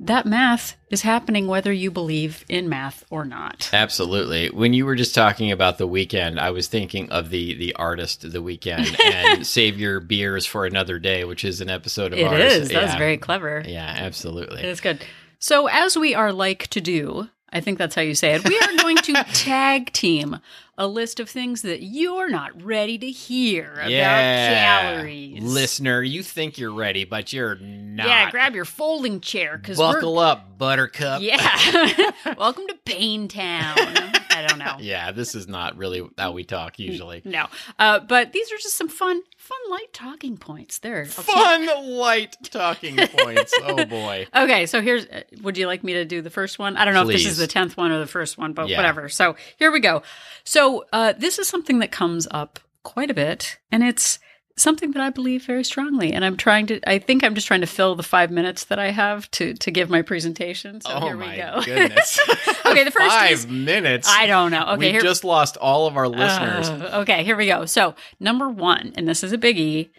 that 0.00 0.26
math 0.26 0.76
is 0.90 1.02
happening 1.02 1.46
whether 1.46 1.72
you 1.72 1.88
believe 1.88 2.44
in 2.48 2.68
math 2.68 3.04
or 3.08 3.24
not. 3.24 3.70
Absolutely. 3.72 4.50
When 4.50 4.72
you 4.74 4.84
were 4.84 4.96
just 4.96 5.14
talking 5.14 5.52
about 5.52 5.78
the 5.78 5.86
Weeknd, 5.86 6.40
I 6.40 6.50
was 6.50 6.66
thinking 6.66 7.08
of 7.12 7.30
the 7.30 7.54
the 7.54 7.72
artist 7.76 8.32
the 8.32 8.42
weekend 8.42 8.96
and 9.04 9.46
save 9.46 9.78
your 9.78 10.00
beers 10.00 10.44
for 10.44 10.66
another 10.66 10.98
day, 10.98 11.22
which 11.22 11.44
is 11.44 11.60
an 11.60 11.70
episode 11.70 12.12
of 12.12 12.18
It 12.18 12.24
ours. 12.26 12.40
is. 12.52 12.68
That's 12.70 12.94
Yeah. 12.94 12.98
very 12.98 13.16
clever. 13.16 13.62
Yeah, 13.64 13.94
absolutely. 13.96 14.62
It's 14.64 14.80
good. 14.80 15.04
So, 15.42 15.66
as 15.66 15.98
we 15.98 16.14
are 16.14 16.32
like 16.32 16.68
to 16.68 16.80
do, 16.80 17.28
I 17.52 17.60
think 17.60 17.76
that's 17.76 17.96
how 17.96 18.00
you 18.00 18.14
say 18.14 18.34
it, 18.34 18.48
we 18.48 18.56
are 18.60 18.76
going 18.76 18.96
to 18.98 19.12
tag 19.34 19.92
team 19.92 20.38
a 20.78 20.86
list 20.86 21.18
of 21.18 21.28
things 21.28 21.62
that 21.62 21.82
you're 21.82 22.28
not 22.30 22.62
ready 22.62 22.96
to 22.96 23.10
hear 23.10 23.72
about 23.72 23.88
calories. 23.88 25.42
Listener, 25.42 26.00
you 26.00 26.22
think 26.22 26.58
you're 26.58 26.72
ready, 26.72 27.04
but 27.04 27.32
you're 27.32 27.56
not. 27.56 28.06
Yeah, 28.06 28.30
grab 28.30 28.54
your 28.54 28.64
folding 28.64 29.20
chair 29.20 29.58
because 29.58 29.78
Buckle 29.78 30.20
up, 30.20 30.58
buttercup. 30.58 31.20
Yeah. 31.20 32.12
Welcome 32.38 32.68
to 32.68 32.76
Pain 32.84 33.26
Town. 33.26 34.11
Don't 34.58 34.66
know. 34.66 34.76
Yeah, 34.80 35.12
this 35.12 35.34
is 35.34 35.46
not 35.48 35.76
really 35.76 36.02
how 36.18 36.32
we 36.32 36.44
talk 36.44 36.78
usually. 36.78 37.22
No. 37.24 37.46
Uh, 37.78 38.00
but 38.00 38.32
these 38.32 38.50
are 38.52 38.56
just 38.56 38.76
some 38.76 38.88
fun, 38.88 39.22
fun 39.36 39.58
light 39.70 39.92
talking 39.92 40.36
points. 40.36 40.78
There. 40.78 41.04
Fun 41.06 41.66
light 41.98 42.36
talking 42.44 42.96
points. 43.12 43.54
Oh 43.62 43.84
boy. 43.84 44.26
Okay, 44.34 44.66
so 44.66 44.80
here's. 44.80 45.06
uh, 45.06 45.22
Would 45.42 45.56
you 45.58 45.66
like 45.66 45.82
me 45.84 45.94
to 45.94 46.04
do 46.04 46.20
the 46.22 46.30
first 46.30 46.58
one? 46.58 46.76
I 46.76 46.84
don't 46.84 46.94
know 46.94 47.02
if 47.02 47.08
this 47.08 47.26
is 47.26 47.36
the 47.38 47.46
tenth 47.46 47.76
one 47.76 47.90
or 47.92 47.98
the 47.98 48.06
first 48.06 48.38
one, 48.38 48.52
but 48.52 48.68
Yeah. 48.68 48.76
whatever. 48.78 49.08
So 49.08 49.36
here 49.58 49.70
we 49.72 49.80
go. 49.80 50.02
So 50.44 50.84
uh, 50.92 51.12
this 51.18 51.38
is 51.38 51.48
something 51.48 51.78
that 51.80 51.92
comes 51.92 52.26
up 52.30 52.58
quite 52.82 53.10
a 53.10 53.14
bit, 53.14 53.58
and 53.70 53.82
it's 53.84 54.18
something 54.56 54.92
that 54.92 55.02
I 55.02 55.10
believe 55.10 55.44
very 55.44 55.64
strongly, 55.64 56.12
and 56.12 56.24
I'm 56.24 56.36
trying 56.36 56.66
to. 56.66 56.80
I 56.88 56.98
think 56.98 57.24
I'm 57.24 57.34
just 57.34 57.46
trying 57.46 57.60
to 57.62 57.66
fill 57.66 57.94
the 57.94 58.02
five 58.02 58.30
minutes 58.30 58.64
that 58.66 58.78
I 58.78 58.90
have 58.90 59.30
to 59.32 59.54
to 59.54 59.70
give 59.70 59.90
my 59.90 60.02
presentation. 60.02 60.80
So 60.80 60.90
oh 60.92 61.00
here 61.00 61.16
my 61.16 61.30
we 61.30 61.36
go. 61.36 61.62
goodness! 61.64 62.18
okay, 62.66 62.84
the 62.84 62.90
first 62.90 63.06
five 63.14 63.32
is 63.32 63.46
minutes. 63.46 64.08
I 64.08 64.26
don't 64.26 64.50
know. 64.50 64.64
Okay, 64.70 64.78
we 64.78 64.90
here, 64.90 65.00
just 65.00 65.24
lost 65.24 65.56
all 65.56 65.86
of 65.86 65.96
our 65.96 66.08
listeners. 66.08 66.68
Uh, 66.68 67.00
okay, 67.02 67.24
here 67.24 67.36
we 67.36 67.46
go. 67.46 67.66
So 67.66 67.94
number 68.20 68.48
one, 68.48 68.92
and 68.96 69.08
this 69.08 69.22
is 69.24 69.32
a 69.32 69.38
biggie. 69.38 69.90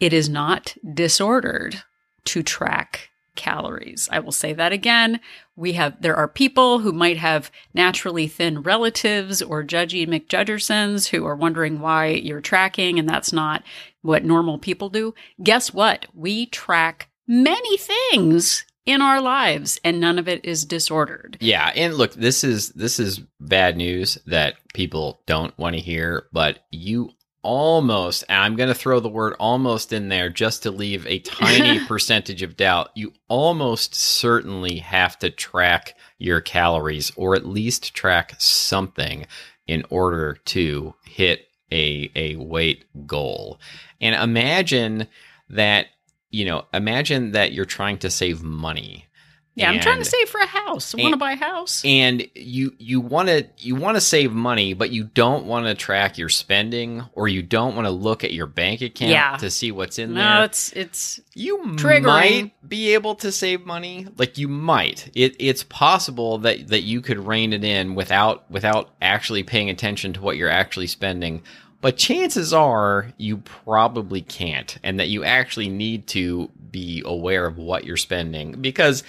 It 0.00 0.12
is 0.12 0.28
not 0.28 0.76
disordered 0.92 1.82
to 2.26 2.42
track 2.42 3.10
calories. 3.34 4.08
I 4.10 4.20
will 4.20 4.32
say 4.32 4.52
that 4.52 4.72
again. 4.72 5.20
We 5.56 5.74
have 5.74 6.00
there 6.00 6.16
are 6.16 6.28
people 6.28 6.80
who 6.80 6.92
might 6.92 7.18
have 7.18 7.50
naturally 7.72 8.26
thin 8.28 8.62
relatives 8.62 9.42
or 9.42 9.62
judgy 9.64 10.06
McJudgersons 10.06 11.08
who 11.08 11.26
are 11.26 11.36
wondering 11.36 11.80
why 11.80 12.08
you're 12.08 12.40
tracking 12.40 12.98
and 12.98 13.08
that's 13.08 13.32
not 13.32 13.62
what 14.02 14.24
normal 14.24 14.58
people 14.58 14.88
do. 14.88 15.14
Guess 15.42 15.72
what? 15.72 16.06
We 16.14 16.46
track 16.46 17.08
many 17.26 17.76
things 17.76 18.64
in 18.86 19.00
our 19.00 19.20
lives 19.20 19.80
and 19.82 20.00
none 20.00 20.18
of 20.18 20.28
it 20.28 20.44
is 20.44 20.64
disordered. 20.64 21.38
Yeah, 21.40 21.72
and 21.74 21.94
look, 21.94 22.12
this 22.14 22.44
is 22.44 22.70
this 22.70 23.00
is 23.00 23.20
bad 23.40 23.76
news 23.76 24.18
that 24.26 24.56
people 24.74 25.20
don't 25.26 25.56
want 25.58 25.76
to 25.76 25.82
hear, 25.82 26.26
but 26.32 26.60
you 26.70 27.10
almost 27.44 28.24
and 28.28 28.40
I'm 28.40 28.56
going 28.56 28.68
to 28.68 28.74
throw 28.74 28.98
the 28.98 29.08
word 29.08 29.36
almost 29.38 29.92
in 29.92 30.08
there 30.08 30.30
just 30.30 30.64
to 30.64 30.70
leave 30.70 31.06
a 31.06 31.20
tiny 31.20 31.78
percentage 31.86 32.42
of 32.42 32.56
doubt. 32.56 32.90
You 32.94 33.12
almost 33.28 33.94
certainly 33.94 34.78
have 34.78 35.18
to 35.20 35.30
track 35.30 35.94
your 36.18 36.40
calories 36.40 37.12
or 37.14 37.36
at 37.36 37.46
least 37.46 37.94
track 37.94 38.34
something 38.38 39.26
in 39.66 39.84
order 39.90 40.38
to 40.46 40.94
hit 41.04 41.48
a 41.70 42.10
a 42.14 42.36
weight 42.36 42.84
goal. 43.06 43.60
And 44.00 44.14
imagine 44.14 45.08
that, 45.50 45.86
you 46.30 46.44
know, 46.44 46.64
imagine 46.72 47.32
that 47.32 47.52
you're 47.52 47.64
trying 47.64 47.98
to 47.98 48.10
save 48.10 48.42
money. 48.42 49.06
Yeah, 49.56 49.70
I'm 49.70 49.78
trying 49.78 49.98
to 49.98 50.04
save 50.04 50.28
for 50.28 50.40
a 50.40 50.46
house. 50.46 50.94
I 50.96 51.00
want 51.00 51.12
to 51.12 51.16
buy 51.16 51.32
a 51.32 51.36
house. 51.36 51.80
and 51.84 52.26
you 52.34 52.74
you 52.78 53.00
want 53.00 53.28
to 53.28 53.46
you 53.58 53.76
want 53.76 53.96
to 53.96 54.00
save 54.00 54.32
money 54.32 54.74
but 54.74 54.90
you 54.90 55.04
don't 55.04 55.46
want 55.46 55.66
to 55.66 55.74
track 55.76 56.18
your 56.18 56.28
spending 56.28 57.04
or 57.12 57.28
you 57.28 57.40
don't 57.40 57.76
want 57.76 57.86
to 57.86 57.90
look 57.92 58.24
at 58.24 58.32
your 58.32 58.46
bank 58.46 58.82
account 58.82 59.12
Yeah. 59.12 59.36
to 59.36 59.50
see 59.50 59.70
what's 59.70 59.98
in 59.98 60.14
no, 60.14 60.20
there 60.20 60.34
No, 60.38 60.42
it's 60.44 60.72
it's 60.72 61.20
you 61.34 61.58
triggering. 61.76 62.02
might 62.02 62.68
be 62.68 62.94
able 62.94 63.14
to 63.16 63.30
save 63.30 63.64
money 63.64 64.08
like 64.18 64.38
you 64.38 64.48
might 64.48 65.08
it 65.14 65.36
it's 65.38 65.62
possible 65.62 66.38
that 66.38 66.66
that 66.68 66.82
you 66.82 67.00
could 67.00 67.18
rein 67.24 67.52
it 67.52 67.62
in 67.62 67.94
without 67.94 68.50
without 68.50 68.90
actually 69.00 69.44
paying 69.44 69.70
attention 69.70 70.12
to 70.14 70.20
what 70.20 70.36
you're 70.36 70.50
actually 70.50 70.88
spending 70.88 71.42
but 71.80 71.96
chances 71.96 72.52
are 72.52 73.12
you 73.18 73.36
probably 73.38 74.20
can't 74.22 74.78
and 74.82 74.98
that 74.98 75.08
you 75.08 75.22
actually 75.22 75.68
need 75.68 76.06
to 76.08 76.50
be 76.72 77.02
aware 77.04 77.46
of 77.46 77.56
what 77.56 77.84
you're 77.84 77.96
spending 77.96 78.52
because 78.60 79.04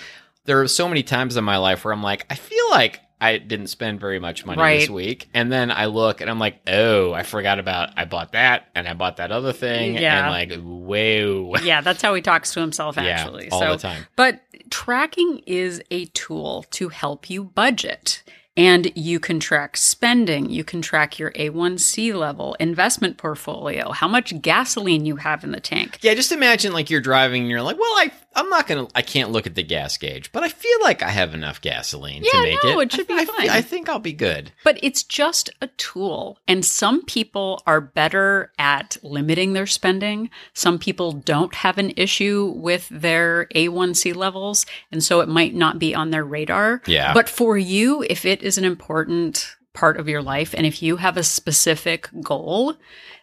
there 0.45 0.61
are 0.61 0.67
so 0.67 0.87
many 0.87 1.03
times 1.03 1.37
in 1.37 1.43
my 1.43 1.57
life 1.57 1.83
where 1.85 1.93
I'm 1.93 2.03
like 2.03 2.25
I 2.29 2.35
feel 2.35 2.69
like 2.71 3.01
I 3.21 3.37
didn't 3.37 3.67
spend 3.67 3.99
very 4.01 4.19
much 4.19 4.45
money 4.45 4.79
this 4.79 4.89
week 4.89 5.29
and 5.33 5.51
then 5.51 5.71
I 5.71 5.85
look 5.85 6.21
and 6.21 6.29
I'm 6.29 6.39
like 6.39 6.59
oh 6.67 7.13
I 7.13 7.23
forgot 7.23 7.59
about 7.59 7.89
I 7.97 8.05
bought 8.05 8.33
that 8.33 8.67
and 8.75 8.87
I 8.87 8.93
bought 8.93 9.17
that 9.17 9.31
other 9.31 9.53
thing 9.53 9.95
Yeah. 9.95 10.23
and 10.23 10.31
like 10.31 10.61
whoa 10.63 11.55
yeah, 11.63 11.81
that's 11.81 12.01
how 12.01 12.13
he 12.13 12.21
talks 12.21 12.53
to 12.53 12.59
himself 12.61 12.97
actually. 12.97 13.45
yeah, 13.45 13.49
all 13.53 13.59
so 13.59 13.71
the 13.73 13.77
time. 13.77 14.05
But 14.15 14.41
tracking 14.69 15.39
is 15.45 15.81
a 15.91 16.05
tool 16.05 16.65
to 16.71 16.89
help 16.89 17.29
you 17.29 17.43
budget. 17.43 18.23
And 18.57 18.89
you 18.95 19.19
can 19.19 19.41
track 19.41 19.75
spending, 19.75 20.49
you 20.49 20.63
can 20.63 20.81
track 20.81 21.19
your 21.19 21.31
A1C 21.31 22.15
level, 22.15 22.55
investment 22.57 23.17
portfolio, 23.17 23.91
how 23.91 24.07
much 24.07 24.41
gasoline 24.41 25.05
you 25.05 25.17
have 25.17 25.43
in 25.43 25.51
the 25.51 25.59
tank. 25.59 25.97
Yeah, 26.01 26.13
just 26.13 26.31
imagine 26.31 26.71
like 26.71 26.89
you're 26.89 27.01
driving 27.01 27.41
and 27.41 27.51
you're 27.51 27.61
like, 27.61 27.77
well, 27.77 27.91
I 27.97 28.13
I'm 28.35 28.49
not 28.49 28.67
gonna 28.67 28.87
I 28.93 29.01
can't 29.01 29.31
look 29.31 29.47
at 29.47 29.55
the 29.55 29.63
gas 29.63 29.97
gauge, 29.97 30.31
but 30.31 30.43
I 30.43 30.49
feel 30.49 30.77
like 30.81 31.01
I 31.01 31.09
have 31.09 31.33
enough 31.33 31.61
gasoline 31.61 32.21
to 32.23 32.29
Yeah, 32.33 32.41
make 32.41 32.63
no, 32.63 32.79
it. 32.79 32.85
it 32.85 32.91
should 32.91 33.07
be 33.07 33.13
I, 33.13 33.17
I, 33.19 33.25
fine. 33.25 33.49
I 33.49 33.61
think 33.61 33.87
I'll 33.87 33.99
be 33.99 34.13
good. 34.13 34.51
But 34.63 34.77
it's 34.83 35.03
just 35.03 35.49
a 35.61 35.67
tool. 35.67 36.37
And 36.47 36.65
some 36.65 37.03
people 37.05 37.61
are 37.65 37.79
better 37.81 38.51
at 38.59 38.97
limiting 39.03 39.53
their 39.53 39.67
spending. 39.67 40.29
Some 40.53 40.79
people 40.79 41.13
don't 41.13 41.53
have 41.55 41.77
an 41.77 41.93
issue 41.95 42.53
with 42.55 42.89
their 42.89 43.47
A1C 43.55 44.15
levels. 44.15 44.65
And 44.91 45.03
so 45.03 45.21
it 45.21 45.29
might 45.29 45.55
not 45.55 45.79
be 45.79 45.95
on 45.95 46.11
their 46.11 46.25
radar. 46.25 46.81
Yeah. 46.85 47.13
But 47.13 47.29
for 47.29 47.57
you, 47.57 48.03
if 48.09 48.25
it 48.25 48.43
is 48.43 48.57
an 48.57 48.65
important 48.65 49.55
part 49.73 49.97
of 49.97 50.07
your 50.09 50.21
life 50.21 50.53
and 50.55 50.65
if 50.65 50.81
you 50.81 50.97
have 50.97 51.17
a 51.17 51.23
specific 51.23 52.09
goal, 52.21 52.75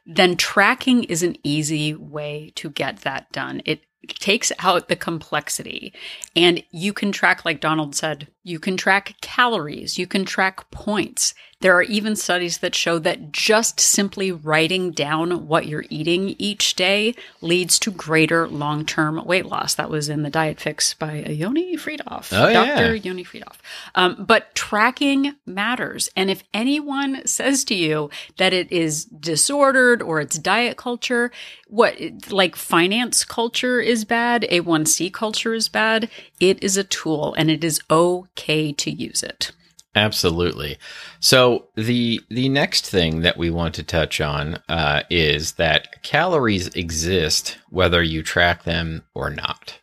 then 0.06 0.36
tracking 0.36 1.04
is 1.04 1.22
an 1.22 1.36
easy 1.44 1.94
way 1.94 2.52
to 2.56 2.70
get 2.70 2.98
that 3.02 3.30
done. 3.32 3.62
It 3.64 3.82
takes 4.08 4.52
out 4.58 4.88
the 4.88 4.96
complexity. 4.96 5.92
And 6.34 6.62
you 6.70 6.92
can 6.92 7.12
track, 7.12 7.44
like 7.44 7.60
Donald 7.60 7.94
said, 7.94 8.28
you 8.44 8.58
can 8.58 8.76
track 8.76 9.14
calories, 9.20 9.98
you 9.98 10.06
can 10.06 10.24
track 10.24 10.70
points. 10.70 11.34
There 11.60 11.76
are 11.76 11.82
even 11.84 12.16
studies 12.16 12.58
that 12.58 12.74
show 12.74 12.98
that 12.98 13.30
just 13.30 13.78
simply 13.78 14.32
writing 14.32 14.90
down 14.90 15.46
what 15.46 15.66
you're 15.66 15.84
eating 15.90 16.34
each 16.38 16.74
day 16.74 17.14
leads 17.40 17.78
to 17.80 17.92
greater 17.92 18.48
long 18.48 18.84
term 18.84 19.24
weight 19.24 19.46
loss. 19.46 19.76
That 19.76 19.88
was 19.88 20.08
in 20.08 20.24
the 20.24 20.30
Diet 20.30 20.60
Fix 20.60 20.94
by 20.94 21.20
Yoni 21.20 21.76
Freedhoff. 21.76 22.36
Oh, 22.36 22.48
yeah. 22.48 22.80
Dr. 22.80 22.96
Yoni 22.96 23.22
Freedhoff. 23.22 23.58
Um, 23.94 24.24
but 24.24 24.52
tracking 24.56 25.36
matters. 25.46 26.10
And 26.16 26.30
if 26.30 26.42
anyone 26.52 27.24
says 27.26 27.62
to 27.66 27.76
you 27.76 28.10
that 28.38 28.52
it 28.52 28.72
is 28.72 29.04
disordered 29.04 30.02
or 30.02 30.20
it's 30.20 30.40
diet 30.40 30.76
culture, 30.76 31.30
what 31.68 31.96
like 32.32 32.56
finance 32.56 33.24
culture 33.24 33.80
is 33.80 34.04
bad, 34.04 34.42
A1C 34.50 35.12
culture 35.12 35.54
is 35.54 35.68
bad, 35.68 36.10
it 36.40 36.60
is 36.60 36.76
a 36.76 36.82
tool 36.82 37.34
and 37.38 37.52
it 37.52 37.62
is 37.62 37.80
okay 37.88 38.31
to 38.36 38.90
use 38.90 39.22
it. 39.22 39.52
Absolutely. 39.94 40.78
So 41.20 41.68
the 41.74 42.20
the 42.30 42.48
next 42.48 42.86
thing 42.88 43.20
that 43.20 43.36
we 43.36 43.50
want 43.50 43.74
to 43.74 43.82
touch 43.82 44.20
on 44.22 44.58
uh, 44.68 45.02
is 45.10 45.52
that 45.52 46.02
calories 46.02 46.68
exist 46.68 47.58
whether 47.68 48.02
you 48.02 48.22
track 48.22 48.64
them 48.64 49.02
or 49.14 49.28
not, 49.28 49.78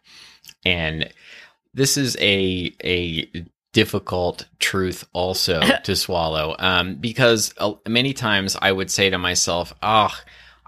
and 0.65 1.09
this 1.75 1.95
is 1.95 2.17
a 2.19 2.73
a 2.83 3.45
difficult 3.71 4.47
truth 4.57 5.07
also 5.13 5.61
to 5.83 5.95
swallow 5.95 6.55
um, 6.57 6.95
because 6.95 7.53
uh, 7.59 7.73
many 7.87 8.13
times 8.13 8.57
I 8.59 8.71
would 8.71 8.89
say 8.89 9.11
to 9.11 9.17
myself, 9.19 9.73
"Ah." 9.83 10.19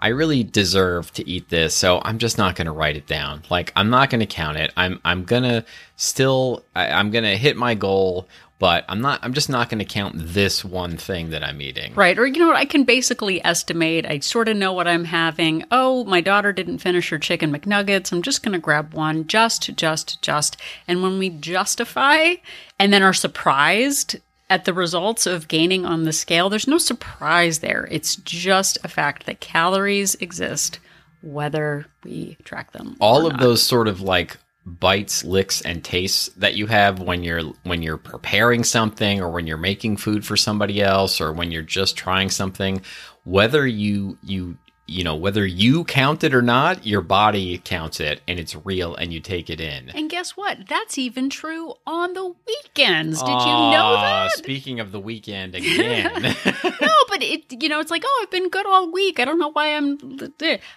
I 0.02 0.08
really 0.08 0.42
deserve 0.42 1.12
to 1.12 1.28
eat 1.28 1.48
this, 1.48 1.76
so 1.76 2.02
I'm 2.04 2.18
just 2.18 2.36
not 2.36 2.56
going 2.56 2.66
to 2.66 2.72
write 2.72 2.96
it 2.96 3.06
down. 3.06 3.42
Like 3.48 3.72
I'm 3.76 3.88
not 3.88 4.10
going 4.10 4.18
to 4.18 4.26
count 4.26 4.58
it. 4.58 4.72
I'm 4.76 5.00
I'm 5.04 5.22
going 5.22 5.44
to 5.44 5.64
still 5.94 6.64
I, 6.74 6.88
I'm 6.88 7.12
going 7.12 7.22
to 7.22 7.36
hit 7.36 7.56
my 7.56 7.76
goal, 7.76 8.26
but 8.58 8.84
I'm 8.88 9.00
not 9.00 9.20
I'm 9.22 9.32
just 9.32 9.48
not 9.48 9.68
going 9.68 9.78
to 9.78 9.84
count 9.84 10.14
this 10.16 10.64
one 10.64 10.96
thing 10.96 11.30
that 11.30 11.44
I'm 11.44 11.60
eating. 11.60 11.94
Right. 11.94 12.18
Or, 12.18 12.26
you 12.26 12.40
know 12.40 12.48
what? 12.48 12.56
I 12.56 12.64
can 12.64 12.82
basically 12.82 13.44
estimate. 13.44 14.04
I 14.04 14.18
sort 14.18 14.48
of 14.48 14.56
know 14.56 14.72
what 14.72 14.88
I'm 14.88 15.04
having. 15.04 15.64
Oh, 15.70 16.04
my 16.04 16.20
daughter 16.20 16.52
didn't 16.52 16.78
finish 16.78 17.08
her 17.10 17.18
chicken 17.20 17.52
McNuggets. 17.52 18.10
I'm 18.10 18.22
just 18.22 18.42
going 18.42 18.54
to 18.54 18.58
grab 18.58 18.94
one. 18.94 19.28
Just, 19.28 19.76
just, 19.76 20.20
just. 20.20 20.56
And 20.88 21.04
when 21.04 21.20
we 21.20 21.30
justify 21.30 22.34
and 22.76 22.92
then 22.92 23.04
are 23.04 23.12
surprised 23.12 24.16
at 24.52 24.66
the 24.66 24.74
results 24.74 25.26
of 25.26 25.48
gaining 25.48 25.86
on 25.86 26.02
the 26.02 26.12
scale, 26.12 26.50
there's 26.50 26.68
no 26.68 26.76
surprise 26.76 27.60
there. 27.60 27.88
It's 27.90 28.16
just 28.16 28.76
a 28.84 28.88
fact 28.88 29.24
that 29.24 29.40
calories 29.40 30.14
exist 30.16 30.78
whether 31.22 31.86
we 32.04 32.36
track 32.44 32.72
them. 32.72 32.94
All 33.00 33.26
of 33.26 33.38
those 33.38 33.62
sort 33.62 33.88
of 33.88 34.02
like 34.02 34.36
bites, 34.66 35.24
licks 35.24 35.62
and 35.62 35.82
tastes 35.82 36.28
that 36.36 36.54
you 36.54 36.66
have 36.66 37.00
when 37.00 37.24
you're 37.24 37.44
when 37.62 37.80
you're 37.82 37.96
preparing 37.96 38.62
something 38.62 39.22
or 39.22 39.30
when 39.30 39.46
you're 39.46 39.56
making 39.56 39.96
food 39.96 40.26
for 40.26 40.36
somebody 40.36 40.82
else 40.82 41.18
or 41.18 41.32
when 41.32 41.50
you're 41.50 41.62
just 41.62 41.96
trying 41.96 42.28
something, 42.28 42.82
whether 43.24 43.66
you 43.66 44.18
you 44.22 44.58
you 44.92 45.04
know 45.04 45.16
whether 45.16 45.46
you 45.46 45.84
count 45.84 46.22
it 46.22 46.34
or 46.34 46.42
not, 46.42 46.86
your 46.86 47.00
body 47.00 47.58
counts 47.58 47.98
it 48.00 48.20
and 48.28 48.38
it's 48.38 48.54
real 48.64 48.94
and 48.94 49.12
you 49.12 49.20
take 49.20 49.48
it 49.48 49.60
in. 49.60 49.88
And 49.90 50.10
guess 50.10 50.36
what? 50.36 50.68
That's 50.68 50.98
even 50.98 51.30
true 51.30 51.74
on 51.86 52.12
the 52.12 52.34
weekends. 52.46 53.20
Did 53.20 53.28
you 53.28 53.34
know 53.36 53.96
that? 54.00 54.32
Speaking 54.32 54.80
of 54.80 54.92
the 54.92 55.00
weekend 55.00 55.54
again. 55.54 56.22
no, 56.80 56.94
but 57.08 57.22
it 57.22 57.62
you 57.62 57.68
know 57.68 57.80
it's 57.80 57.90
like 57.90 58.02
oh 58.04 58.20
I've 58.22 58.30
been 58.30 58.50
good 58.50 58.66
all 58.66 58.92
week. 58.92 59.18
I 59.18 59.24
don't 59.24 59.38
know 59.38 59.50
why 59.50 59.68
I'm 59.68 59.98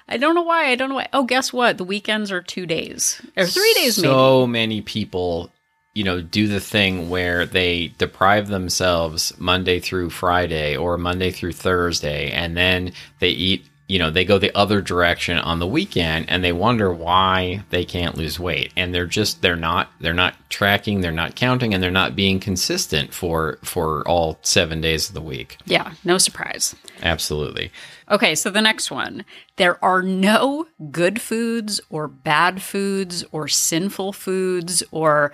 I 0.07 0.17
don't 0.17 0.35
know 0.35 0.43
why 0.43 0.67
I 0.67 0.75
don't 0.75 0.89
know 0.89 0.95
why. 0.95 1.09
Oh, 1.13 1.23
guess 1.23 1.51
what? 1.51 1.77
The 1.77 1.83
weekends 1.83 2.31
are 2.31 2.41
two 2.41 2.65
days 2.65 3.21
or 3.35 3.45
three 3.45 3.73
days 3.75 3.97
maybe. 3.97 4.07
So 4.07 4.47
many 4.47 4.81
people, 4.81 5.51
you 5.93 6.03
know, 6.03 6.21
do 6.21 6.47
the 6.47 6.59
thing 6.59 7.09
where 7.09 7.45
they 7.45 7.89
deprive 7.97 8.47
themselves 8.47 9.33
Monday 9.37 9.79
through 9.79 10.09
Friday 10.09 10.77
or 10.77 10.97
Monday 10.97 11.31
through 11.31 11.53
Thursday, 11.53 12.31
and 12.31 12.55
then 12.55 12.93
they 13.19 13.29
eat 13.29 13.65
you 13.87 13.99
know, 13.99 14.09
they 14.09 14.25
go 14.25 14.39
the 14.39 14.55
other 14.57 14.81
direction 14.81 15.37
on 15.37 15.59
the 15.59 15.67
weekend 15.67 16.27
and 16.27 16.43
they 16.43 16.51
wonder 16.51 16.91
why 16.91 17.63
they 17.69 17.85
can't 17.85 18.17
lose 18.17 18.39
weight. 18.39 18.73
And 18.75 18.93
they're 18.93 19.05
just 19.05 19.41
they're 19.41 19.55
not 19.55 19.91
they're 19.99 20.13
not 20.13 20.35
tracking, 20.49 21.01
they're 21.01 21.11
not 21.11 21.35
counting 21.35 21.73
and 21.73 21.83
they're 21.83 21.91
not 21.91 22.15
being 22.15 22.39
consistent 22.39 23.13
for 23.13 23.59
for 23.63 24.07
all 24.07 24.39
7 24.41 24.81
days 24.81 25.09
of 25.09 25.13
the 25.13 25.21
week. 25.21 25.57
Yeah, 25.65 25.93
no 26.03 26.17
surprise. 26.17 26.75
Absolutely. 27.03 27.71
Okay, 28.09 28.33
so 28.35 28.49
the 28.49 28.61
next 28.61 28.89
one. 28.89 29.25
There 29.57 29.83
are 29.83 30.01
no 30.01 30.67
good 30.91 31.21
foods 31.21 31.79
or 31.89 32.07
bad 32.07 32.61
foods 32.61 33.23
or 33.31 33.47
sinful 33.47 34.13
foods 34.13 34.83
or, 34.91 35.31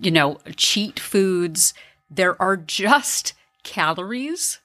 you 0.00 0.10
know, 0.10 0.38
cheat 0.56 1.00
foods. 1.00 1.74
There 2.10 2.40
are 2.40 2.56
just 2.56 3.34
calories. 3.62 4.58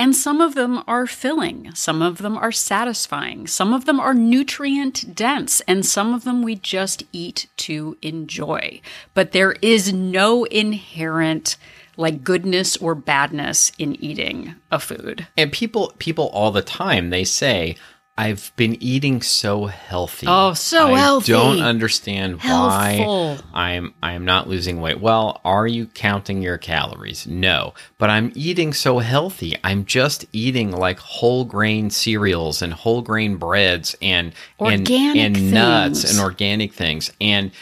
And 0.00 0.16
some 0.16 0.40
of 0.40 0.54
them 0.54 0.82
are 0.86 1.06
filling, 1.06 1.74
some 1.74 2.00
of 2.00 2.18
them 2.18 2.38
are 2.38 2.52
satisfying, 2.52 3.46
some 3.46 3.74
of 3.74 3.84
them 3.84 4.00
are 4.00 4.14
nutrient 4.14 5.14
dense, 5.14 5.60
and 5.68 5.84
some 5.84 6.14
of 6.14 6.24
them 6.24 6.42
we 6.42 6.54
just 6.54 7.02
eat 7.12 7.48
to 7.58 7.98
enjoy. 8.00 8.80
But 9.12 9.32
there 9.32 9.52
is 9.60 9.92
no 9.92 10.44
inherent 10.44 11.58
like 11.98 12.24
goodness 12.24 12.78
or 12.78 12.94
badness 12.94 13.72
in 13.78 14.02
eating 14.02 14.54
a 14.70 14.78
food. 14.78 15.26
And 15.36 15.52
people 15.52 15.92
people 15.98 16.28
all 16.28 16.50
the 16.50 16.62
time 16.62 17.10
they 17.10 17.24
say 17.24 17.76
I've 18.20 18.52
been 18.56 18.76
eating 18.82 19.22
so 19.22 19.64
healthy. 19.64 20.26
Oh, 20.28 20.52
so 20.52 20.92
I 20.92 20.98
healthy. 20.98 21.32
don't 21.32 21.62
understand 21.62 22.42
why 22.42 23.38
I'm 23.54 23.94
I'm 24.02 24.26
not 24.26 24.46
losing 24.46 24.78
weight. 24.78 25.00
Well, 25.00 25.40
are 25.42 25.66
you 25.66 25.86
counting 25.86 26.42
your 26.42 26.58
calories? 26.58 27.26
No. 27.26 27.72
But 27.96 28.10
I'm 28.10 28.30
eating 28.34 28.74
so 28.74 28.98
healthy. 28.98 29.54
I'm 29.64 29.86
just 29.86 30.26
eating 30.34 30.70
like 30.70 30.98
whole 30.98 31.46
grain 31.46 31.88
cereals 31.88 32.60
and 32.60 32.74
whole 32.74 33.00
grain 33.00 33.36
breads 33.38 33.96
and 34.02 34.34
Organic 34.60 35.16
and, 35.16 35.36
and 35.38 35.52
nuts 35.52 36.04
and 36.04 36.20
organic 36.20 36.74
things. 36.74 37.10
And 37.22 37.52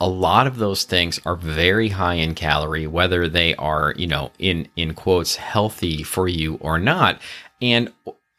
a 0.00 0.08
lot 0.08 0.46
of 0.46 0.58
those 0.58 0.84
things 0.84 1.18
are 1.24 1.36
very 1.36 1.88
high 1.88 2.14
in 2.14 2.34
calorie 2.34 2.86
whether 2.86 3.26
they 3.26 3.54
are 3.54 3.94
you 3.96 4.06
know 4.08 4.32
in 4.38 4.68
in 4.76 4.92
quotes 4.92 5.36
healthy 5.36 6.02
for 6.02 6.28
you 6.28 6.58
or 6.60 6.78
not 6.78 7.22
and 7.62 7.90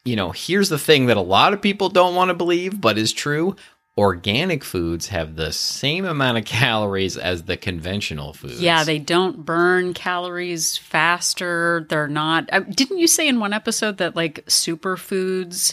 you 0.06 0.16
know 0.16 0.30
here's 0.30 0.70
the 0.70 0.78
thing 0.78 1.06
that 1.06 1.16
a 1.18 1.20
lot 1.20 1.52
of 1.52 1.60
people 1.60 1.88
don't 1.90 2.14
want 2.14 2.28
to 2.30 2.34
believe 2.34 2.80
but 2.80 2.96
is 2.96 3.12
true 3.12 3.54
organic 3.98 4.62
foods 4.62 5.08
have 5.08 5.36
the 5.36 5.50
same 5.52 6.04
amount 6.04 6.36
of 6.36 6.44
calories 6.60 7.16
as 7.16 7.44
the 7.44 7.56
conventional 7.56 8.32
foods 8.34 8.60
Yeah, 8.62 8.84
they 8.84 8.98
don't 8.98 9.44
burn 9.46 9.94
calories 9.94 10.76
faster. 10.76 11.86
They're 11.88 12.06
not. 12.06 12.48
uh, 12.52 12.60
Didn't 12.60 12.98
you 12.98 13.06
say 13.06 13.26
in 13.26 13.40
one 13.40 13.54
episode 13.54 13.96
that 13.96 14.14
like 14.14 14.44
superfoods 14.46 15.72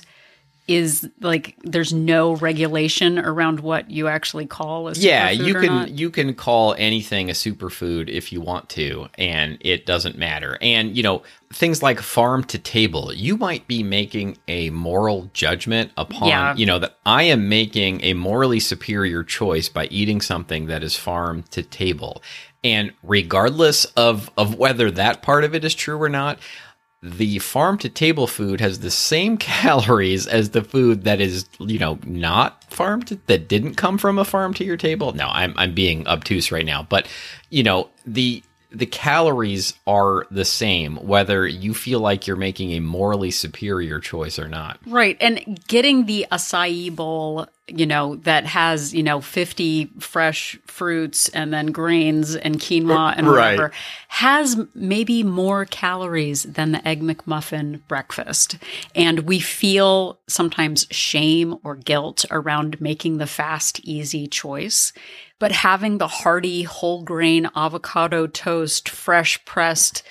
is 0.68 1.10
like 1.20 1.58
there's 1.64 1.92
no 1.92 2.36
regulation 2.38 3.20
around 3.20 3.60
what 3.60 3.92
you 3.92 4.08
actually 4.08 4.46
call 4.46 4.88
a 4.88 4.92
superfood 4.94 5.04
yeah 5.04 5.30
you 5.30 5.54
can 5.56 5.98
you 5.98 6.10
can 6.10 6.34
call 6.34 6.74
anything 6.78 7.30
a 7.30 7.34
superfood 7.34 8.08
if 8.10 8.32
you 8.32 8.40
want 8.40 8.70
to 8.70 9.08
and 9.18 9.58
it 9.60 9.86
doesn't 9.86 10.18
matter. 10.18 10.58
And 10.62 10.96
you 10.96 11.04
know 11.04 11.22
things 11.52 11.84
like 11.84 12.00
farm 12.00 12.44
to 12.46 12.58
table 12.58 13.14
you 13.14 13.36
might 13.38 13.68
be 13.68 13.84
making 13.84 14.38
a 14.48 14.70
moral 14.72 15.30
judgment 15.34 15.92
upon 15.98 16.30
Yeah. 16.30 16.56
you 16.56 16.66
know 16.66 16.80
that 16.80 16.98
i 17.06 17.24
am 17.24 17.48
making 17.50 18.02
a 18.04 18.14
morally 18.14 18.60
superior 18.60 19.24
choice 19.24 19.70
by 19.70 19.86
eating 19.88 20.22
something 20.22 20.68
that 20.68 20.84
is 20.84 20.96
farm 20.96 21.44
to 21.52 21.62
table. 21.62 22.24
And 22.64 22.94
regardless 23.04 23.84
of 23.98 24.32
of 24.38 24.56
whether 24.56 24.90
that 24.92 25.22
part 25.22 25.44
of 25.44 25.54
it 25.54 25.66
is 25.66 25.76
true 25.76 26.02
or 26.02 26.08
not 26.10 26.40
the 27.04 27.38
farm 27.40 27.78
to 27.80 27.90
table 27.90 28.28
food 28.28 28.62
has 28.62 28.80
the 28.80 28.90
same 28.90 29.38
calories 29.38 30.26
as 30.26 30.52
the 30.52 30.64
food 30.64 31.04
that 31.04 31.20
is, 31.20 31.46
you 31.60 31.78
know, 31.78 32.00
not 32.06 32.64
farmed 32.72 33.20
that 33.28 33.48
didn't 33.48 33.76
come 33.76 33.98
from 33.98 34.18
a 34.18 34.26
farm 34.26 34.54
to 34.56 34.64
your 34.64 34.78
table. 34.78 35.12
No, 35.14 35.28
I'm 35.28 35.54
I'm 35.58 35.74
being 35.74 36.08
obtuse 36.08 36.52
right 36.52 36.66
now, 36.66 36.84
but 36.84 37.08
you 37.50 37.62
know, 37.62 37.90
the 38.06 38.42
the 38.72 38.86
calories 38.88 39.76
are 39.86 40.26
the 40.32 40.46
same 40.46 40.96
whether 40.98 41.46
you 41.46 41.74
feel 41.74 42.00
like 42.00 42.26
you're 42.26 42.36
making 42.36 42.72
a 42.72 42.80
morally 42.80 43.30
superior 43.30 44.00
choice 44.00 44.40
or 44.40 44.48
not. 44.48 44.80
Right. 44.88 45.16
And 45.22 45.64
getting 45.68 46.08
the 46.08 46.26
acai 46.32 46.94
bowl, 46.96 47.46
you 47.68 47.86
know, 47.86 48.16
that 48.18 48.46
has, 48.46 48.94
you 48.94 49.04
know, 49.04 49.22
50 49.22 49.90
fresh 50.00 50.60
fruits 50.66 51.30
and 51.30 51.54
then 51.54 51.68
grains 51.68 52.36
and 52.36 52.60
quinoa 52.60 53.14
and 53.16 53.28
Right. 53.28 53.54
whatever 53.54 53.72
has 54.10 54.60
maybe 54.76 55.24
more 55.24 55.64
calories 55.66 56.44
than 56.44 56.74
the 56.74 56.86
Egg 56.86 57.02
McMuffin 57.02 57.80
breakfast. 57.88 58.58
And 58.96 59.20
we 59.22 59.40
feel 59.40 60.20
sometimes 60.28 60.88
shame 60.92 61.56
or 61.64 61.76
guilt 61.76 62.26
around 62.32 62.82
making 62.82 63.18
the 63.18 63.28
fast, 63.28 63.80
easy 63.84 64.28
choice. 64.28 64.92
But 65.40 65.54
having 65.54 65.98
the 66.00 66.08
hearty, 66.08 66.64
whole 66.64 67.04
grain 67.04 67.50
avocado 67.56 68.28
toast, 68.28 68.90
fresh 68.90 69.44
pressed 69.46 70.04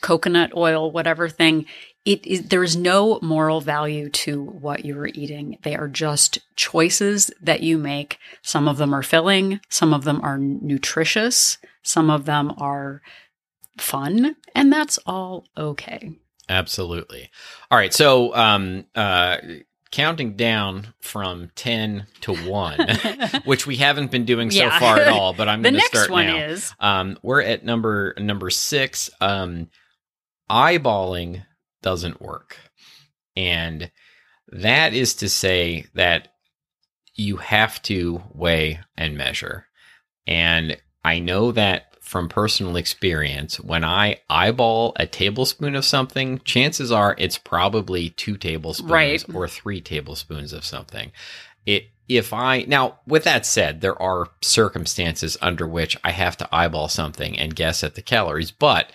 coconut 0.00 0.52
oil, 0.56 0.90
whatever 0.90 1.28
thing, 1.28 1.66
it 2.06 2.26
is 2.26 2.48
there 2.48 2.64
is 2.64 2.76
no 2.76 3.18
moral 3.22 3.60
value 3.60 4.08
to 4.10 4.42
what 4.42 4.84
you 4.84 4.98
are 4.98 5.08
eating. 5.08 5.58
They 5.62 5.76
are 5.76 5.88
just 5.88 6.38
choices 6.56 7.30
that 7.42 7.62
you 7.62 7.76
make. 7.78 8.18
Some 8.42 8.68
of 8.68 8.78
them 8.78 8.94
are 8.94 9.02
filling, 9.02 9.60
some 9.68 9.92
of 9.92 10.04
them 10.04 10.20
are 10.22 10.38
nutritious, 10.38 11.58
some 11.82 12.08
of 12.10 12.24
them 12.24 12.52
are 12.58 13.02
fun, 13.78 14.36
and 14.54 14.72
that's 14.72 14.98
all 15.06 15.44
okay. 15.56 16.12
Absolutely. 16.48 17.30
All 17.70 17.78
right, 17.78 17.92
so 17.94 18.34
um 18.34 18.86
uh 18.94 19.36
counting 19.92 20.34
down 20.36 20.86
from 21.00 21.50
10 21.56 22.06
to 22.20 22.32
1, 22.32 22.78
which 23.44 23.66
we 23.66 23.74
haven't 23.76 24.12
been 24.12 24.24
doing 24.24 24.48
so 24.52 24.58
Yeah. 24.66 24.78
far 24.78 24.98
at 25.00 25.08
all, 25.08 25.32
but 25.32 25.48
I'm 25.48 25.62
going 25.62 25.74
to 25.74 25.80
start 25.80 26.10
one 26.10 26.26
now. 26.26 26.36
is 26.36 26.72
Um, 26.78 27.18
we're 27.24 27.42
at 27.42 27.64
number 27.64 28.14
number 28.16 28.50
six. 28.50 29.10
Um, 29.20 29.68
eyeballing 30.48 31.44
doesn't 31.82 32.20
work, 32.22 32.56
and 33.36 33.90
that 34.48 34.94
is 34.94 35.14
to 35.14 35.28
say 35.28 35.86
that 35.94 36.28
you 37.14 37.36
have 37.36 37.80
to 37.82 38.22
weigh 38.32 38.80
and 38.96 39.16
measure. 39.16 39.66
And 40.26 40.76
I 41.04 41.18
know 41.18 41.52
that 41.52 41.86
from 42.00 42.28
personal 42.28 42.76
experience, 42.76 43.60
when 43.60 43.84
I 43.84 44.20
eyeball 44.28 44.92
a 44.96 45.06
tablespoon 45.06 45.76
of 45.76 45.84
something, 45.84 46.40
chances 46.40 46.90
are 46.90 47.14
it's 47.18 47.38
probably 47.38 48.10
two 48.10 48.36
tablespoons 48.36 48.90
Right. 48.90 49.24
or 49.34 49.46
three 49.46 49.80
tablespoons 49.80 50.52
of 50.52 50.64
something. 50.64 51.12
It 51.66 51.86
if 52.08 52.32
I 52.32 52.62
now 52.62 52.98
with 53.06 53.22
that 53.24 53.46
said, 53.46 53.80
there 53.80 54.00
are 54.02 54.28
circumstances 54.42 55.36
under 55.40 55.68
which 55.68 55.96
I 56.02 56.10
have 56.10 56.36
to 56.38 56.48
eyeball 56.52 56.88
something 56.88 57.38
and 57.38 57.54
guess 57.54 57.84
at 57.84 57.94
the 57.94 58.02
calories, 58.02 58.50
but 58.50 58.90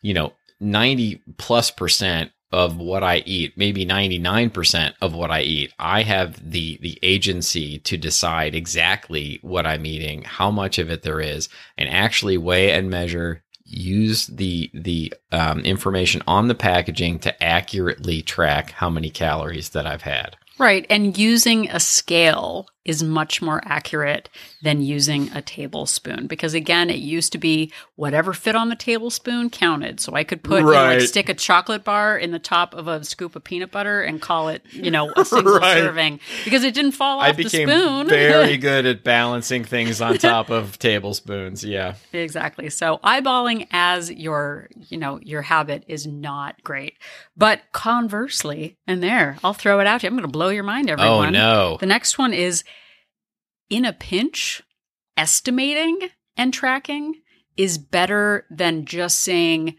you 0.00 0.14
know, 0.14 0.32
90 0.60 1.22
plus 1.36 1.70
percent 1.70 2.30
of 2.50 2.78
what 2.78 3.02
I 3.02 3.18
eat, 3.26 3.58
maybe 3.58 3.84
99% 3.84 4.94
of 5.02 5.14
what 5.14 5.30
I 5.30 5.42
eat, 5.42 5.72
I 5.78 6.02
have 6.02 6.50
the 6.50 6.78
the 6.80 6.98
agency 7.02 7.78
to 7.80 7.98
decide 7.98 8.54
exactly 8.54 9.38
what 9.42 9.66
I'm 9.66 9.84
eating, 9.84 10.22
how 10.22 10.50
much 10.50 10.78
of 10.78 10.90
it 10.90 11.02
there 11.02 11.20
is, 11.20 11.48
and 11.76 11.88
actually 11.90 12.38
weigh 12.38 12.72
and 12.72 12.88
measure 12.88 13.42
use 13.64 14.26
the 14.28 14.70
the 14.72 15.12
um, 15.30 15.60
information 15.60 16.22
on 16.26 16.48
the 16.48 16.54
packaging 16.54 17.18
to 17.20 17.42
accurately 17.42 18.22
track 18.22 18.70
how 18.70 18.88
many 18.88 19.10
calories 19.10 19.70
that 19.70 19.86
I've 19.86 20.02
had. 20.02 20.36
right, 20.58 20.86
and 20.88 21.18
using 21.18 21.68
a 21.68 21.78
scale 21.78 22.66
is 22.88 23.02
much 23.02 23.42
more 23.42 23.60
accurate 23.66 24.30
than 24.62 24.80
using 24.80 25.30
a 25.34 25.42
tablespoon 25.42 26.26
because 26.26 26.54
again, 26.54 26.88
it 26.88 26.96
used 26.96 27.30
to 27.32 27.38
be 27.38 27.70
whatever 27.96 28.32
fit 28.32 28.56
on 28.56 28.70
the 28.70 28.74
tablespoon 28.74 29.50
counted. 29.50 30.00
So 30.00 30.14
I 30.14 30.24
could 30.24 30.42
put 30.42 30.60
you 30.60 30.64
know, 30.64 30.70
like 30.72 31.02
stick 31.02 31.28
a 31.28 31.34
chocolate 31.34 31.84
bar 31.84 32.16
in 32.16 32.30
the 32.30 32.38
top 32.38 32.74
of 32.74 32.88
a 32.88 33.04
scoop 33.04 33.36
of 33.36 33.44
peanut 33.44 33.70
butter 33.70 34.00
and 34.00 34.22
call 34.22 34.48
it, 34.48 34.62
you 34.72 34.90
know, 34.90 35.12
a 35.16 35.24
single 35.24 35.58
Right. 35.58 35.76
serving 35.76 36.18
because 36.44 36.64
it 36.64 36.72
didn't 36.72 36.92
fall 36.92 37.18
off 37.18 37.26
I 37.26 37.32
the 37.32 37.48
spoon. 37.50 38.08
very 38.08 38.56
good 38.68 38.86
at 38.86 39.04
balancing 39.04 39.64
things 39.64 40.00
on 40.00 40.16
top 40.16 40.48
of 40.48 40.78
tablespoons. 40.78 41.62
Yeah. 41.62 41.94
Exactly. 42.14 42.70
So 42.70 42.98
eyeballing 43.04 43.66
as 43.70 44.10
your, 44.10 44.68
you 44.88 44.96
know, 44.96 45.20
your 45.22 45.42
habit 45.42 45.84
is 45.88 46.06
not 46.06 46.62
great. 46.64 46.94
But 47.36 47.60
conversely, 47.72 48.78
and 48.86 49.02
there, 49.02 49.36
I'll 49.44 49.52
throw 49.54 49.80
it 49.80 49.86
out 49.86 50.00
to 50.00 50.06
you. 50.06 50.08
I'm 50.08 50.14
going 50.14 50.22
to 50.26 50.32
blow 50.32 50.48
your 50.48 50.64
mind, 50.64 50.88
oh, 50.88 50.94
everyone. 50.94 51.28
Oh 51.36 51.38
no. 51.38 51.76
The 51.78 51.86
next 51.86 52.16
one 52.18 52.32
is 52.32 52.64
in 53.70 53.84
a 53.84 53.92
pinch, 53.92 54.62
estimating 55.16 56.08
and 56.36 56.54
tracking 56.54 57.14
is 57.56 57.78
better 57.78 58.46
than 58.50 58.84
just 58.84 59.20
saying, 59.20 59.76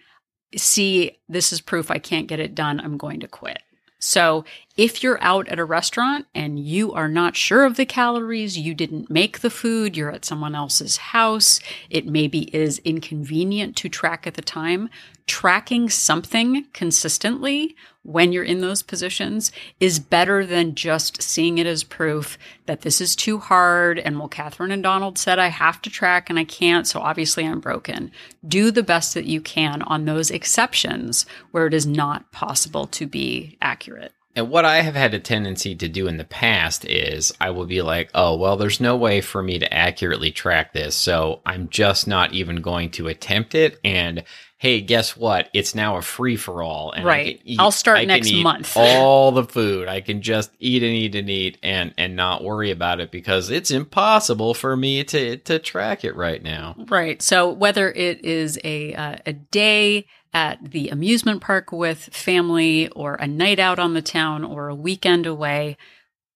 see, 0.55 1.19
this 1.27 1.53
is 1.53 1.61
proof 1.61 1.89
I 1.89 1.99
can't 1.99 2.27
get 2.27 2.39
it 2.39 2.55
done. 2.55 2.79
I'm 2.79 2.97
going 2.97 3.19
to 3.21 3.27
quit. 3.27 3.59
So 3.99 4.45
If 4.79 5.03
you're 5.03 5.21
out 5.21 5.49
at 5.49 5.59
a 5.59 5.65
restaurant 5.65 6.27
and 6.33 6.57
you 6.57 6.93
are 6.93 7.09
not 7.09 7.35
sure 7.35 7.65
of 7.65 7.75
the 7.75 7.85
calories, 7.85 8.57
you 8.57 8.73
didn't 8.73 9.09
make 9.09 9.39
the 9.39 9.49
food, 9.49 9.97
you're 9.97 10.09
at 10.09 10.23
someone 10.23 10.55
else's 10.55 10.95
house, 10.95 11.59
it 11.89 12.05
maybe 12.05 12.43
is 12.55 12.79
inconvenient 12.85 13.75
to 13.75 13.89
track 13.89 14.25
at 14.25 14.35
the 14.35 14.41
time, 14.41 14.89
tracking 15.29 15.89
something 15.89 16.65
consistently 16.73 17.75
when 18.01 18.31
you're 18.31 18.43
in 18.43 18.61
those 18.61 18.81
positions 18.81 19.51
is 19.79 19.99
better 19.99 20.43
than 20.43 20.73
just 20.73 21.21
seeing 21.21 21.59
it 21.59 21.67
as 21.67 21.83
proof 21.83 22.39
that 22.65 22.81
this 22.81 22.99
is 22.99 23.15
too 23.15 23.37
hard. 23.37 23.99
And 23.99 24.17
well, 24.17 24.27
Catherine 24.27 24.71
and 24.71 24.81
Donald 24.81 25.19
said 25.19 25.37
I 25.37 25.47
have 25.47 25.83
to 25.83 25.89
track 25.91 26.31
and 26.31 26.39
I 26.39 26.45
can't. 26.45 26.87
So 26.87 26.99
obviously 26.99 27.45
I'm 27.45 27.59
broken. 27.59 28.11
Do 28.47 28.71
the 28.71 28.81
best 28.81 29.13
that 29.13 29.25
you 29.25 29.39
can 29.39 29.83
on 29.83 30.05
those 30.05 30.31
exceptions 30.31 31.27
where 31.51 31.67
it 31.67 31.75
is 31.75 31.85
not 31.85 32.31
possible 32.31 32.87
to 32.87 33.05
be 33.05 33.55
accurate. 33.61 34.13
And 34.39 34.49
what 34.49 34.63
I 34.63 34.79
have 34.83 34.95
had 34.95 35.13
a 35.13 35.19
tendency 35.19 35.75
to 35.75 35.89
do 35.89 36.07
in 36.07 36.15
the 36.15 36.23
past 36.23 36.85
is 36.85 37.33
I 37.41 37.49
will 37.49 37.65
be 37.65 37.81
like, 37.81 38.09
oh, 38.15 38.37
well, 38.37 38.55
there's 38.55 38.79
no 38.79 38.95
way 38.95 39.19
for 39.19 39.43
me 39.43 39.59
to 39.59 39.73
accurately 39.73 40.31
track 40.31 40.71
this. 40.71 40.95
So 40.95 41.41
I'm 41.45 41.67
just 41.67 42.07
not 42.07 42.31
even 42.31 42.61
going 42.61 42.91
to 42.91 43.09
attempt 43.09 43.53
it. 43.53 43.81
And 43.83 44.23
hey, 44.57 44.79
guess 44.79 45.17
what? 45.17 45.49
It's 45.53 45.75
now 45.75 45.97
a 45.97 46.01
free 46.01 46.37
for 46.37 46.63
all. 46.63 46.93
And 46.93 47.03
right. 47.03 47.41
I 47.59 47.63
will 47.63 47.71
start 47.71 47.97
I 47.97 48.05
next 48.05 48.31
month. 48.31 48.77
all 48.77 49.33
the 49.33 49.43
food. 49.43 49.89
I 49.89 49.99
can 49.99 50.21
just 50.21 50.51
eat 50.57 50.83
and 50.83 50.93
eat 50.93 51.15
and 51.15 51.29
eat 51.29 51.57
and, 51.61 51.93
and 51.97 52.15
not 52.15 52.41
worry 52.41 52.71
about 52.71 53.01
it 53.01 53.11
because 53.11 53.49
it's 53.49 53.71
impossible 53.71 54.53
for 54.53 54.77
me 54.77 55.03
to, 55.03 55.35
to 55.35 55.59
track 55.59 56.05
it 56.05 56.15
right 56.15 56.41
now. 56.41 56.75
Right. 56.87 57.21
So 57.21 57.49
whether 57.49 57.91
it 57.91 58.23
is 58.23 58.57
a, 58.63 58.93
uh, 58.93 59.17
a 59.25 59.33
day 59.33 60.07
at 60.33 60.71
the 60.71 60.89
amusement 60.89 61.41
park 61.41 61.71
with 61.71 62.09
family 62.13 62.87
or 62.89 63.15
a 63.15 63.27
night 63.27 63.59
out 63.59 63.79
on 63.79 63.93
the 63.93 64.01
town 64.01 64.43
or 64.43 64.69
a 64.69 64.75
weekend 64.75 65.25
away, 65.25 65.77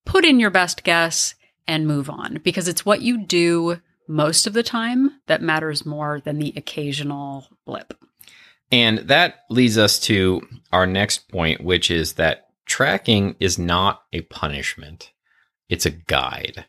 put 0.05 0.25
in 0.25 0.39
your 0.39 0.49
best 0.49 0.83
guess 0.83 1.35
and 1.67 1.87
move 1.87 2.09
on 2.09 2.39
because 2.43 2.67
it's 2.67 2.85
what 2.85 3.01
you 3.01 3.25
do 3.25 3.79
most 4.07 4.47
of 4.47 4.53
the 4.53 4.63
time 4.63 5.19
that 5.27 5.41
matters 5.41 5.85
more 5.85 6.19
than 6.19 6.39
the 6.39 6.53
occasional 6.55 7.47
blip. 7.65 7.93
And 8.71 8.99
that 8.99 9.41
leads 9.49 9.77
us 9.77 9.99
to 10.01 10.41
our 10.71 10.85
next 10.85 11.29
point, 11.29 11.63
which 11.63 11.91
is 11.91 12.13
that 12.13 12.49
tracking 12.65 13.35
is 13.39 13.59
not 13.59 14.03
a 14.11 14.21
punishment. 14.21 15.11
It's 15.69 15.85
a 15.85 15.91
guide. 15.91 16.65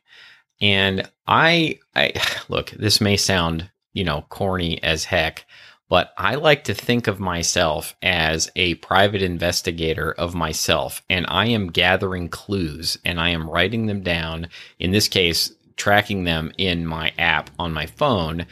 And 0.61 1.11
I 1.27 1.79
I 1.95 2.13
look, 2.49 2.71
this 2.71 3.01
may 3.01 3.17
sound, 3.17 3.71
you 3.93 4.05
know, 4.05 4.27
corny 4.29 4.83
as 4.83 5.05
heck, 5.05 5.47
but 5.89 6.13
I 6.17 6.37
like 6.37 6.65
to 6.65 6.75
think 6.75 7.07
of 7.07 7.21
myself 7.21 7.95
as 8.03 8.51
a 8.57 8.75
private 8.77 9.23
investigator 9.23 10.13
of 10.13 10.35
myself, 10.35 11.03
and 11.11 11.27
I 11.29 11.47
am 11.47 11.71
gathering 11.71 12.29
clues 12.29 12.99
and 13.05 13.21
I 13.21 13.31
am 13.31 13.49
writing 13.49 13.87
them 13.87 14.03
down. 14.03 14.49
In 14.79 14.93
this 14.93 15.09
case, 15.09 15.53
tracking 15.77 16.25
them 16.25 16.53
in 16.59 16.87
my 16.87 17.13
app 17.19 17.51
on 17.59 17.73
my 17.73 17.87
phone. 17.87 18.47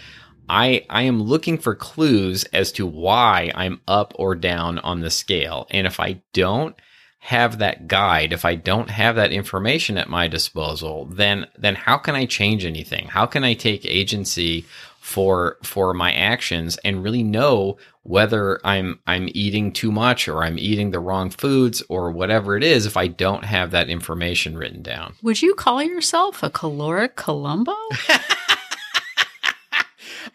I, 0.49 0.85
I 0.91 1.03
am 1.03 1.23
looking 1.23 1.57
for 1.57 1.75
clues 1.75 2.45
as 2.53 2.73
to 2.73 2.87
why 2.87 3.53
I'm 3.55 3.81
up 3.89 4.13
or 4.17 4.35
down 4.35 4.79
on 4.81 5.01
the 5.01 5.11
scale. 5.11 5.67
And 5.71 5.87
if 5.87 6.01
I 6.01 6.21
don't 6.33 6.77
have 7.21 7.59
that 7.59 7.87
guide, 7.87 8.33
if 8.33 8.45
I 8.45 8.57
don't 8.57 8.91
have 8.91 9.15
that 9.17 9.33
information 9.33 9.97
at 9.97 10.11
my 10.11 10.27
disposal, 10.27 11.07
then, 11.07 11.47
then 11.57 11.77
how 11.77 11.97
can 11.97 12.17
I 12.17 12.27
change 12.27 12.65
anything? 12.65 13.07
How 13.07 13.27
can 13.27 13.45
I 13.45 13.55
take 13.55 13.87
agency 13.87 14.67
for 15.03 15.59
for 15.65 15.93
my 15.93 16.13
actions 16.13 16.79
and 16.85 17.03
really 17.03 17.25
know 17.25 17.77
whether 18.05 18.61
I'm 18.65 19.01
I'm 19.05 19.29
eating 19.33 19.73
too 19.73 19.91
much 19.91 20.29
or 20.29 20.45
I'm 20.45 20.61
eating 20.61 20.93
the 20.93 21.01
wrong 21.01 21.29
foods 21.29 21.83
or 21.89 22.13
whatever 22.13 22.57
it 22.57 22.63
is 22.63 22.87
if 22.87 22.97
I 22.97 23.09
don't 23.09 23.45
have 23.45 23.73
that 23.73 23.91
information 23.91 24.57
written 24.57 24.81
down. 24.81 25.15
Would 25.21 25.43
you 25.43 25.57
call 25.57 25.83
yourself 25.83 26.45
a 26.45 26.51
caloric 26.51 27.17
Columbo? 27.17 27.75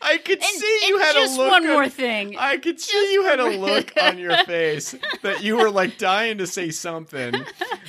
I 0.01 0.17
could 0.17 0.39
and, 0.39 0.45
see 0.45 0.82
you 0.88 0.97
had 0.99 1.15
a 1.15 1.30
look. 1.38 1.51
one 1.51 1.65
on, 1.65 1.71
more 1.71 1.89
thing. 1.89 2.36
I 2.38 2.58
could 2.58 2.77
just 2.77 2.89
see 2.89 3.13
you 3.13 3.23
had 3.23 3.39
a 3.39 3.58
look 3.58 3.93
on 4.01 4.17
your 4.17 4.38
face 4.45 4.95
that 5.21 5.43
you 5.43 5.56
were 5.58 5.71
like 5.71 5.97
dying 5.97 6.39
to 6.39 6.47
say 6.47 6.71
something. 6.71 7.34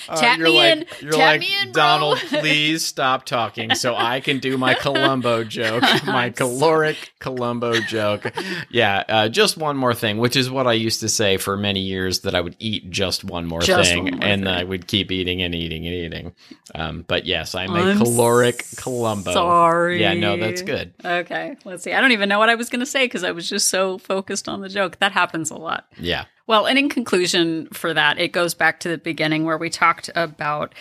Uh, 0.09 0.17
Tap 0.17 0.39
you're 0.39 0.49
me 0.49 0.57
like, 0.57 0.73
in. 0.73 0.87
You're 1.01 1.13
Tap 1.13 1.21
like, 1.21 1.41
me 1.41 1.49
in, 1.63 1.73
Donald, 1.73 2.19
please 2.29 2.85
stop 2.85 3.25
talking 3.25 3.75
so 3.75 3.95
I 3.95 4.21
can 4.21 4.39
do 4.39 4.59
my 4.59 4.75
Columbo 4.75 5.45
joke, 5.49 5.83
my 6.07 6.31
caloric 6.31 7.13
Columbo 7.21 7.81
joke. 7.81 8.33
Yeah, 8.71 9.05
uh, 9.09 9.29
just 9.29 9.57
one 9.57 9.77
more 9.77 9.95
thing, 9.95 10.19
which 10.19 10.37
is 10.37 10.51
what 10.51 10.67
I 10.67 10.75
used 10.75 11.01
to 11.01 11.09
say 11.09 11.37
for 11.37 11.57
many 11.57 11.81
years 11.81 12.21
that 12.21 12.35
I 12.35 12.41
would 12.41 12.57
eat 12.59 12.91
just 12.91 13.25
one 13.25 13.47
more 13.47 13.61
just 13.61 13.91
thing, 13.91 14.05
one 14.05 14.15
more 14.15 14.25
and 14.25 14.45
thing. 14.45 14.55
I 14.55 14.65
would 14.65 14.87
keep 14.87 15.11
eating 15.11 15.43
and 15.43 15.55
eating 15.55 15.87
and 15.87 15.95
eating. 15.95 16.33
Um, 16.75 17.05
but 17.07 17.27
yes, 17.27 17.55
I'm, 17.55 17.71
I'm 17.71 17.97
a 17.97 18.05
caloric 18.05 18.65
Columbo. 18.77 19.33
Sorry. 19.33 20.01
Yeah, 20.01 20.15
no, 20.15 20.37
that's 20.37 20.63
good. 20.63 20.95
Okay, 21.05 21.57
let's 21.65 21.83
see. 21.83 21.93
I 21.93 22.01
don't 22.01 22.13
even 22.13 22.29
know 22.29 22.39
what 22.39 22.51
I 22.51 22.55
was 22.55 22.69
going 22.69 22.81
to 22.81 22.87
say 22.87 23.05
because 23.05 23.25
I 23.25 23.33
was 23.33 23.49
just 23.49 23.69
so 23.69 23.99
focused 23.99 24.49
on 24.49 24.61
the 24.61 24.69
joke. 24.69 24.99
That 24.99 25.13
happens 25.13 25.51
a 25.51 25.57
lot. 25.57 25.87
Yeah. 25.99 26.25
Well, 26.49 26.67
and 26.67 26.79
in 26.79 26.89
conclusion 26.89 27.69
for 27.73 27.95
that, 27.95 28.19
it 28.19 28.33
goes 28.33 28.55
back 28.55 28.81
to 28.81 28.89
the 28.89 28.99
beginning 28.99 29.45
where 29.45 29.59
we 29.59 29.71
talked 29.71 30.11
about 30.17 30.75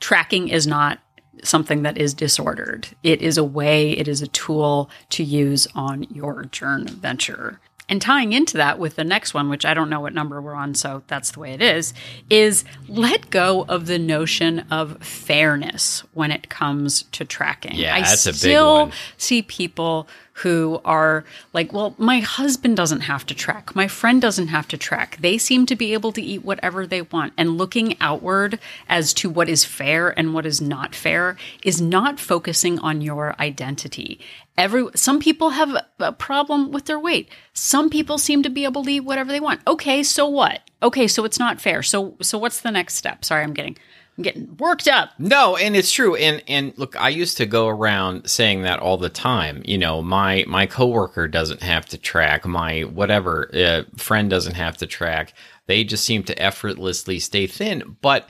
tracking 0.00 0.48
is 0.48 0.66
not 0.66 0.98
something 1.42 1.82
that 1.82 1.96
is 1.96 2.12
disordered. 2.12 2.88
It 3.02 3.22
is 3.22 3.38
a 3.38 3.44
way, 3.44 3.92
it 3.92 4.08
is 4.08 4.20
a 4.20 4.26
tool 4.26 4.90
to 5.10 5.22
use 5.22 5.68
on 5.74 6.02
your 6.10 6.44
journey 6.46 6.90
venture. 6.90 7.60
And 7.88 8.02
tying 8.02 8.32
into 8.32 8.56
that 8.56 8.80
with 8.80 8.96
the 8.96 9.04
next 9.04 9.32
one, 9.32 9.48
which 9.48 9.64
I 9.64 9.72
don't 9.72 9.88
know 9.88 10.00
what 10.00 10.12
number 10.12 10.42
we're 10.42 10.54
on, 10.54 10.74
so 10.74 11.04
that's 11.06 11.30
the 11.30 11.38
way 11.38 11.52
it 11.52 11.62
is, 11.62 11.94
is 12.28 12.64
let 12.88 13.30
go 13.30 13.64
of 13.68 13.86
the 13.86 13.98
notion 13.98 14.60
of 14.72 15.00
fairness 15.04 16.00
when 16.12 16.32
it 16.32 16.48
comes 16.48 17.04
to 17.12 17.24
tracking. 17.24 17.76
Yeah, 17.76 17.94
I 17.94 18.00
that's 18.00 18.26
a 18.26 18.30
big 18.30 18.36
still 18.36 18.74
one. 18.86 18.92
see 19.18 19.42
people 19.42 20.08
who 20.40 20.78
are 20.84 21.24
like, 21.54 21.72
well, 21.72 21.94
my 21.96 22.18
husband 22.18 22.76
doesn't 22.76 23.00
have 23.00 23.24
to 23.24 23.34
track. 23.34 23.74
My 23.74 23.88
friend 23.88 24.20
doesn't 24.20 24.48
have 24.48 24.68
to 24.68 24.76
track. 24.76 25.16
They 25.18 25.38
seem 25.38 25.64
to 25.64 25.74
be 25.74 25.94
able 25.94 26.12
to 26.12 26.20
eat 26.20 26.44
whatever 26.44 26.86
they 26.86 27.02
want. 27.02 27.32
And 27.38 27.56
looking 27.56 27.96
outward 28.02 28.58
as 28.86 29.14
to 29.14 29.30
what 29.30 29.48
is 29.48 29.64
fair 29.64 30.10
and 30.18 30.34
what 30.34 30.44
is 30.44 30.60
not 30.60 30.94
fair 30.94 31.38
is 31.64 31.80
not 31.80 32.20
focusing 32.20 32.78
on 32.80 33.00
your 33.00 33.34
identity. 33.40 34.20
Every 34.58 34.86
some 34.94 35.20
people 35.20 35.50
have 35.50 35.74
a 35.98 36.12
problem 36.12 36.70
with 36.70 36.84
their 36.84 37.00
weight. 37.00 37.30
Some 37.54 37.88
people 37.88 38.18
seem 38.18 38.42
to 38.42 38.50
be 38.50 38.64
able 38.64 38.84
to 38.84 38.90
eat 38.90 39.00
whatever 39.00 39.32
they 39.32 39.40
want. 39.40 39.60
Okay, 39.66 40.02
so 40.02 40.26
what? 40.26 40.60
Okay, 40.82 41.08
so 41.08 41.24
it's 41.24 41.38
not 41.38 41.62
fair. 41.62 41.82
So 41.82 42.16
so 42.20 42.36
what's 42.36 42.60
the 42.60 42.70
next 42.70 42.94
step? 42.96 43.24
Sorry, 43.24 43.42
I'm 43.42 43.54
getting 43.54 43.78
I'm 44.16 44.22
getting 44.22 44.56
worked 44.56 44.88
up. 44.88 45.10
No, 45.18 45.56
and 45.56 45.76
it's 45.76 45.92
true. 45.92 46.16
And 46.16 46.42
and 46.48 46.72
look, 46.76 46.96
I 46.96 47.10
used 47.10 47.36
to 47.36 47.46
go 47.46 47.68
around 47.68 48.28
saying 48.28 48.62
that 48.62 48.80
all 48.80 48.96
the 48.96 49.10
time. 49.10 49.62
You 49.64 49.78
know, 49.78 50.02
my 50.02 50.44
my 50.48 50.66
coworker 50.66 51.28
doesn't 51.28 51.62
have 51.62 51.86
to 51.86 51.98
track. 51.98 52.46
My 52.46 52.82
whatever 52.82 53.50
uh, 53.54 53.82
friend 53.96 54.30
doesn't 54.30 54.54
have 54.54 54.76
to 54.78 54.86
track. 54.86 55.34
They 55.66 55.84
just 55.84 56.04
seem 56.04 56.22
to 56.24 56.42
effortlessly 56.42 57.18
stay 57.18 57.46
thin. 57.46 57.96
But 58.00 58.28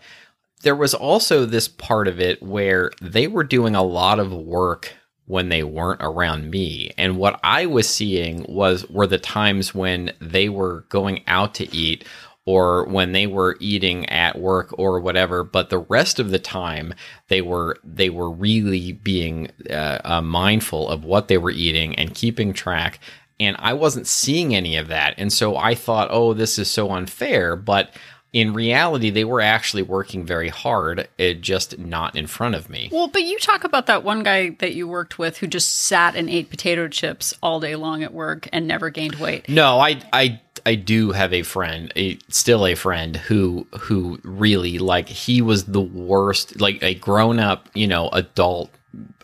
there 0.62 0.74
was 0.74 0.94
also 0.94 1.44
this 1.44 1.68
part 1.68 2.08
of 2.08 2.18
it 2.18 2.42
where 2.42 2.90
they 3.00 3.28
were 3.28 3.44
doing 3.44 3.76
a 3.76 3.82
lot 3.82 4.18
of 4.18 4.32
work 4.32 4.94
when 5.26 5.48
they 5.48 5.62
weren't 5.62 6.02
around 6.02 6.50
me. 6.50 6.90
And 6.96 7.18
what 7.18 7.38
I 7.42 7.66
was 7.66 7.88
seeing 7.88 8.44
was 8.48 8.88
were 8.88 9.06
the 9.06 9.18
times 9.18 9.74
when 9.74 10.12
they 10.20 10.48
were 10.48 10.86
going 10.88 11.22
out 11.26 11.54
to 11.56 11.74
eat 11.74 12.04
or 12.46 12.86
when 12.86 13.12
they 13.12 13.26
were 13.26 13.56
eating 13.60 14.08
at 14.08 14.38
work 14.38 14.74
or 14.78 15.00
whatever 15.00 15.44
but 15.44 15.68
the 15.68 15.78
rest 15.78 16.18
of 16.18 16.30
the 16.30 16.38
time 16.38 16.94
they 17.28 17.42
were 17.42 17.76
they 17.84 18.10
were 18.10 18.30
really 18.30 18.92
being 18.92 19.50
uh, 19.70 19.98
uh, 20.04 20.22
mindful 20.22 20.88
of 20.88 21.04
what 21.04 21.28
they 21.28 21.38
were 21.38 21.50
eating 21.50 21.94
and 21.96 22.14
keeping 22.14 22.52
track. 22.52 23.00
And 23.38 23.56
I 23.58 23.74
wasn't 23.74 24.06
seeing 24.06 24.54
any 24.54 24.76
of 24.76 24.88
that. 24.88 25.14
And 25.18 25.32
so 25.32 25.56
I 25.56 25.74
thought 25.74 26.08
oh 26.10 26.32
this 26.32 26.58
is 26.58 26.70
so 26.70 26.90
unfair. 26.90 27.56
But 27.56 27.90
in 28.32 28.52
reality 28.52 29.10
they 29.10 29.24
were 29.24 29.40
actually 29.40 29.82
working 29.82 30.24
very 30.26 30.48
hard 30.48 31.08
it 31.18 31.40
just 31.40 31.78
not 31.78 32.16
in 32.16 32.26
front 32.26 32.54
of 32.54 32.68
me 32.68 32.88
Well, 32.92 33.08
but 33.08 33.22
you 33.22 33.38
talk 33.38 33.64
about 33.64 33.86
that 33.86 34.04
one 34.04 34.22
guy 34.22 34.50
that 34.58 34.74
you 34.74 34.88
worked 34.88 35.18
with 35.18 35.38
who 35.38 35.46
just 35.46 35.82
sat 35.84 36.16
and 36.16 36.28
ate 36.28 36.50
potato 36.50 36.88
chips 36.88 37.34
all 37.42 37.60
day 37.60 37.76
long 37.76 38.02
at 38.02 38.12
work 38.12 38.48
and 38.52 38.66
never 38.66 38.90
gained 38.90 39.16
weight. 39.16 39.48
No, 39.48 39.78
I 39.78 40.00
I 40.12 40.40
I 40.64 40.74
do 40.74 41.12
have 41.12 41.32
a 41.32 41.42
friend, 41.42 41.92
a 41.96 42.18
still 42.28 42.66
a 42.66 42.74
friend 42.74 43.16
who 43.16 43.66
who 43.78 44.18
really 44.22 44.78
like 44.78 45.08
he 45.08 45.40
was 45.42 45.64
the 45.64 45.80
worst, 45.80 46.60
like 46.60 46.82
a 46.82 46.94
grown 46.94 47.38
up, 47.38 47.68
you 47.74 47.86
know, 47.86 48.08
adult 48.08 48.70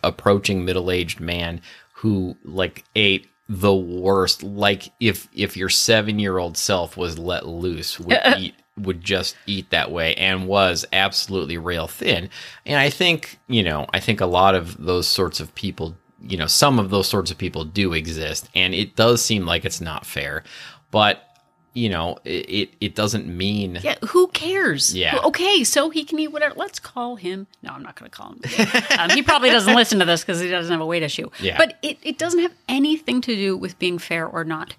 approaching 0.03 0.65
middle 0.65 0.91
aged 0.91 1.19
man 1.19 1.61
who 1.95 2.35
like 2.43 2.83
ate 2.95 3.27
the 3.49 3.75
worst. 3.75 4.43
Like 4.43 4.91
if 4.99 5.27
if 5.33 5.57
your 5.57 5.69
seven 5.69 6.19
year 6.19 6.37
old 6.37 6.57
self 6.57 6.95
was 6.95 7.19
let 7.19 7.45
loose, 7.45 7.99
would 7.99 8.19
eat 8.37 8.55
would 8.77 9.01
just 9.01 9.35
eat 9.45 9.69
that 9.69 9.91
way 9.91 10.15
and 10.15 10.47
was 10.47 10.85
absolutely 10.91 11.57
rail 11.57 11.87
thin. 11.87 12.29
And 12.65 12.79
I 12.79 12.89
think, 12.89 13.39
you 13.47 13.63
know, 13.63 13.85
I 13.93 13.99
think 13.99 14.19
a 14.19 14.25
lot 14.25 14.55
of 14.55 14.83
those 14.83 15.07
sorts 15.07 15.39
of 15.39 15.53
people, 15.55 15.95
you 16.21 16.37
know, 16.37 16.47
some 16.47 16.79
of 16.79 16.89
those 16.89 17.07
sorts 17.07 17.29
of 17.29 17.37
people 17.37 17.65
do 17.65 17.93
exist 17.93 18.49
and 18.55 18.73
it 18.73 18.95
does 18.95 19.23
seem 19.23 19.45
like 19.45 19.65
it's 19.65 19.81
not 19.81 20.05
fair. 20.05 20.43
But 20.89 21.29
you 21.75 21.89
know, 21.89 22.19
it, 22.23 22.49
it, 22.49 22.69
it 22.79 22.95
doesn't 22.95 23.25
mean 23.25 23.79
Yeah, 23.81 23.95
who 24.09 24.27
cares? 24.27 24.95
Yeah. 24.95 25.17
Okay, 25.23 25.63
so 25.63 25.89
he 25.89 26.05
can 26.05 26.19
eat 26.19 26.27
whatever. 26.27 26.53
Let's 26.55 26.79
call 26.79 27.15
him. 27.15 27.47
No, 27.63 27.71
I'm 27.71 27.81
not 27.81 27.95
going 27.95 28.09
to 28.09 28.15
call 28.15 28.33
him. 28.33 28.41
um, 28.99 29.09
he 29.09 29.23
probably 29.23 29.49
doesn't 29.49 29.75
listen 29.75 29.99
to 29.99 30.05
this 30.05 30.21
because 30.21 30.39
he 30.39 30.49
doesn't 30.49 30.71
have 30.71 30.81
a 30.81 30.85
weight 30.85 31.01
issue. 31.01 31.29
Yeah. 31.39 31.57
But 31.57 31.79
it, 31.81 31.97
it 32.03 32.17
doesn't 32.19 32.41
have 32.41 32.53
anything 32.69 33.21
to 33.21 33.35
do 33.35 33.57
with 33.57 33.79
being 33.79 33.97
fair 33.97 34.27
or 34.27 34.43
not. 34.43 34.75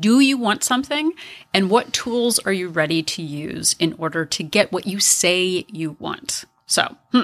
Do 0.00 0.20
you 0.20 0.36
want 0.36 0.64
something? 0.64 1.12
And 1.54 1.70
what 1.70 1.92
tools 1.92 2.38
are 2.40 2.52
you 2.52 2.68
ready 2.68 3.02
to 3.02 3.22
use 3.22 3.76
in 3.78 3.94
order 3.98 4.24
to 4.24 4.42
get 4.42 4.72
what 4.72 4.86
you 4.86 4.98
say 5.00 5.64
you 5.68 5.96
want? 6.00 6.44
So, 6.66 6.96
hmm, 7.12 7.22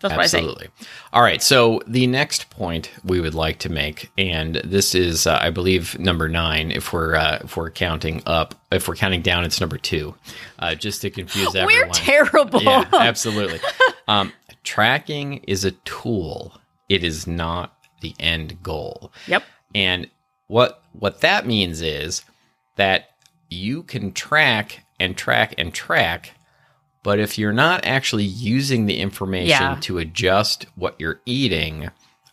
that's 0.00 0.12
what 0.12 0.20
I 0.20 0.26
say. 0.26 0.38
Absolutely. 0.38 0.68
All 1.12 1.22
right. 1.22 1.40
So 1.40 1.80
the 1.86 2.06
next 2.06 2.50
point 2.50 2.90
we 3.04 3.20
would 3.20 3.34
like 3.34 3.60
to 3.60 3.70
make, 3.70 4.10
and 4.18 4.56
this 4.56 4.94
is, 4.94 5.26
uh, 5.26 5.38
I 5.40 5.50
believe, 5.50 5.98
number 5.98 6.28
nine. 6.28 6.70
If 6.70 6.92
we're 6.92 7.14
uh, 7.14 7.38
if 7.44 7.56
we're 7.56 7.70
counting 7.70 8.22
up, 8.26 8.54
if 8.70 8.88
we're 8.88 8.96
counting 8.96 9.22
down, 9.22 9.44
it's 9.44 9.60
number 9.60 9.78
two. 9.78 10.14
Uh, 10.58 10.74
just 10.74 11.02
to 11.02 11.10
confuse 11.10 11.54
everyone. 11.54 11.88
We're 11.88 11.94
terrible. 11.94 12.62
Yeah, 12.62 12.84
absolutely. 12.92 13.60
um, 14.08 14.32
tracking 14.64 15.38
is 15.46 15.64
a 15.64 15.70
tool. 15.70 16.60
It 16.88 17.04
is 17.04 17.26
not 17.26 17.74
the 18.00 18.14
end 18.18 18.62
goal. 18.62 19.12
Yep. 19.28 19.44
And 19.74 20.10
what 20.52 20.82
what 20.92 21.22
that 21.22 21.46
means 21.46 21.80
is 21.80 22.22
that 22.76 23.10
you 23.48 23.82
can 23.82 24.12
track 24.12 24.84
and 25.00 25.16
track 25.16 25.54
and 25.56 25.72
track, 25.72 26.32
but 27.02 27.18
if 27.18 27.38
you're 27.38 27.52
not 27.54 27.86
actually 27.86 28.24
using 28.24 28.84
the 28.84 28.98
information 28.98 29.48
Yeah. 29.48 29.78
to 29.80 29.96
adjust 29.96 30.66
what 30.74 30.94
you're 30.98 31.20
eating, 31.24 31.88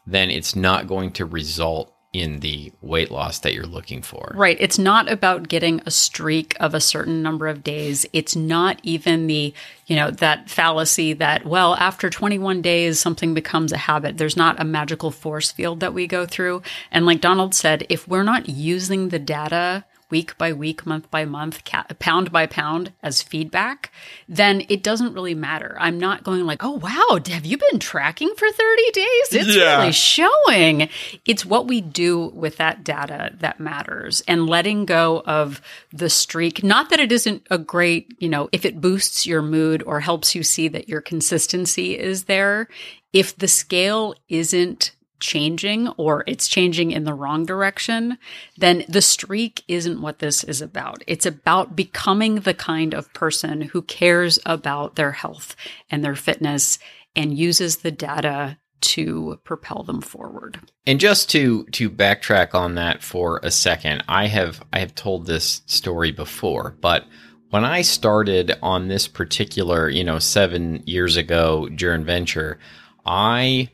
then 0.06 0.30
it's 0.30 0.54
not 0.56 0.86
going 0.88 1.12
to 1.14 1.26
result 1.26 1.94
in 2.12 2.40
the 2.40 2.72
weight 2.82 3.12
loss 3.12 3.40
that 3.40 3.54
you're 3.54 3.68
looking 3.68 4.02
for. 4.02 4.32
Right. 4.36 4.58
It's 4.60 4.80
not 4.80 5.12
about 5.12 5.48
getting 5.48 5.80
a 5.86 5.92
streak 5.92 6.56
of 6.60 6.74
a 6.74 6.82
certain 6.82 7.22
number 7.22 7.48
of 7.48 7.64
days. 7.64 8.06
It's 8.14 8.36
not 8.36 8.80
even 8.82 9.28
the, 9.28 9.54
you 9.86 9.96
know, 9.96 10.10
that 10.10 10.50
fallacy 10.50 11.14
that, 11.14 11.46
well, 11.46 11.76
after 11.76 12.10
21 12.10 12.64
days, 12.64 13.00
something 13.00 13.36
becomes 13.36 13.72
a 13.72 13.78
habit. 13.78 14.18
There's 14.18 14.38
not 14.38 14.60
a 14.60 14.66
magical 14.66 15.12
force 15.12 15.52
field 15.52 15.82
that 15.82 15.94
we 15.94 16.08
go 16.08 16.26
through. 16.26 16.64
And 16.92 17.06
like 17.06 17.22
Donald 17.22 17.54
said, 17.54 17.86
if 17.90 18.08
we're 18.08 18.24
not 18.24 18.50
using 18.50 19.10
the 19.10 19.20
data 19.20 19.86
week 20.10 20.38
by 20.38 20.52
week, 20.54 20.86
month 20.86 21.10
by 21.12 21.26
month, 21.26 21.64
ca- 21.66 21.86
pound 22.00 22.32
by 22.32 22.46
pound 22.48 22.92
as 23.04 23.22
feedback, 23.22 23.92
then 24.28 24.64
it 24.70 24.82
doesn't 24.84 25.14
really 25.14 25.36
matter. 25.36 25.76
I'm 25.80 26.00
not 26.00 26.24
going 26.24 26.46
like, 26.46 26.64
oh, 26.64 26.72
wow, 26.82 27.20
have 27.32 27.46
you 27.46 27.58
been 27.58 27.80
tracking 27.80 28.34
for 28.36 28.50
30 28.52 28.92
days? 28.92 29.06
It's 29.32 29.56
Yeah. 29.56 29.80
really 29.80 29.92
showing. 29.92 30.90
It's 31.26 31.46
what 31.46 31.68
we 31.68 31.82
do 31.82 32.28
with 32.34 32.58
that 32.58 32.84
data 32.84 33.34
that 33.40 33.60
matters 33.60 34.22
and 34.28 34.48
letting 34.50 34.86
go 34.86 35.22
of 35.26 35.62
the 35.94 36.10
streak. 36.10 36.64
Not 36.64 36.90
that 36.90 37.00
it 37.00 37.12
isn't 37.12 37.46
a 37.52 37.58
great, 37.58 38.14
you 38.20 38.30
know, 38.30 38.50
if 38.52 38.66
it 38.66 38.82
boosts 38.82 39.26
your 39.28 39.42
mood 39.42 39.84
or 39.86 40.00
helps 40.00 40.34
you 40.36 40.44
see 40.44 40.68
that 40.70 40.90
your 40.90 41.02
consistency 41.02 41.98
is 41.98 42.24
there. 42.26 42.68
If 43.14 43.38
the 43.38 43.48
scale 43.48 44.14
isn't 44.28 44.92
changing 45.20 45.88
or 45.98 46.24
it's 46.28 46.48
changing 46.48 46.92
in 46.92 47.04
the 47.04 47.14
wrong 47.14 47.46
direction, 47.46 48.18
then 48.58 48.84
the 48.88 49.02
streak 49.02 49.64
isn't 49.68 50.02
what 50.02 50.20
this 50.20 50.44
is 50.44 50.62
about. 50.62 51.04
It's 51.08 51.26
about 51.26 51.76
becoming 51.76 52.42
the 52.42 52.54
kind 52.54 52.94
of 52.94 53.14
person 53.14 53.62
who 53.62 53.82
cares 53.82 54.40
about 54.46 54.96
their 54.96 55.12
health 55.12 55.56
and 55.90 56.04
their 56.04 56.16
fitness 56.16 56.80
and 57.16 57.38
uses 57.38 57.78
the 57.78 57.92
data 57.92 58.58
to 58.82 59.40
propel 59.44 59.84
them 59.84 60.00
forward. 60.00 60.60
And 60.86 61.02
just 61.02 61.30
to 61.32 61.66
to 61.66 61.90
backtrack 61.90 62.56
on 62.56 62.76
that 62.76 63.04
for 63.04 63.42
a 63.44 63.52
second, 63.52 64.04
I 64.08 64.28
have 64.28 64.64
I 64.72 64.80
have 64.80 64.96
told 64.96 65.26
this 65.26 65.62
story 65.66 66.12
before, 66.12 66.78
but 66.80 67.04
when 67.50 67.66
I 67.66 67.82
started 67.82 68.54
on 68.62 68.88
this 68.88 69.08
particular, 69.08 69.90
you 69.90 70.04
know, 70.04 70.20
7 70.20 70.84
years 70.86 71.18
ago 71.18 71.68
journey 71.70 72.04
venture, 72.04 72.60
I 73.06 73.72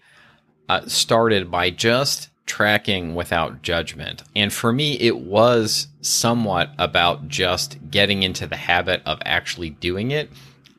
uh, 0.70 0.86
started 0.88 1.50
by 1.52 1.70
just 1.70 2.30
tracking 2.46 3.16
without 3.16 3.62
judgment. 3.62 4.24
And 4.36 4.54
for 4.54 4.72
me, 4.72 4.94
it 5.00 5.18
was 5.18 5.88
somewhat 6.02 6.72
about 6.78 7.28
just 7.28 7.90
getting 7.90 8.24
into 8.24 8.46
the 8.46 8.56
habit 8.56 9.02
of 9.06 9.20
actually 9.26 9.72
doing 9.72 10.12
it. 10.12 10.30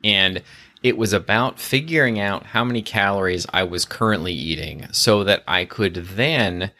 And 0.03 0.41
it 0.83 0.97
was 0.97 1.11
about 1.11 1.59
figuring 1.59 2.19
out 2.19 2.47
how 2.47 2.63
many 2.63 2.81
calories 2.81 3.45
I 3.51 3.63
was 3.63 3.85
currently 3.85 4.33
eating 4.33 4.87
so 4.91 5.23
that 5.23 5.43
I 5.47 5.65
could 5.65 5.95
then 5.95 6.71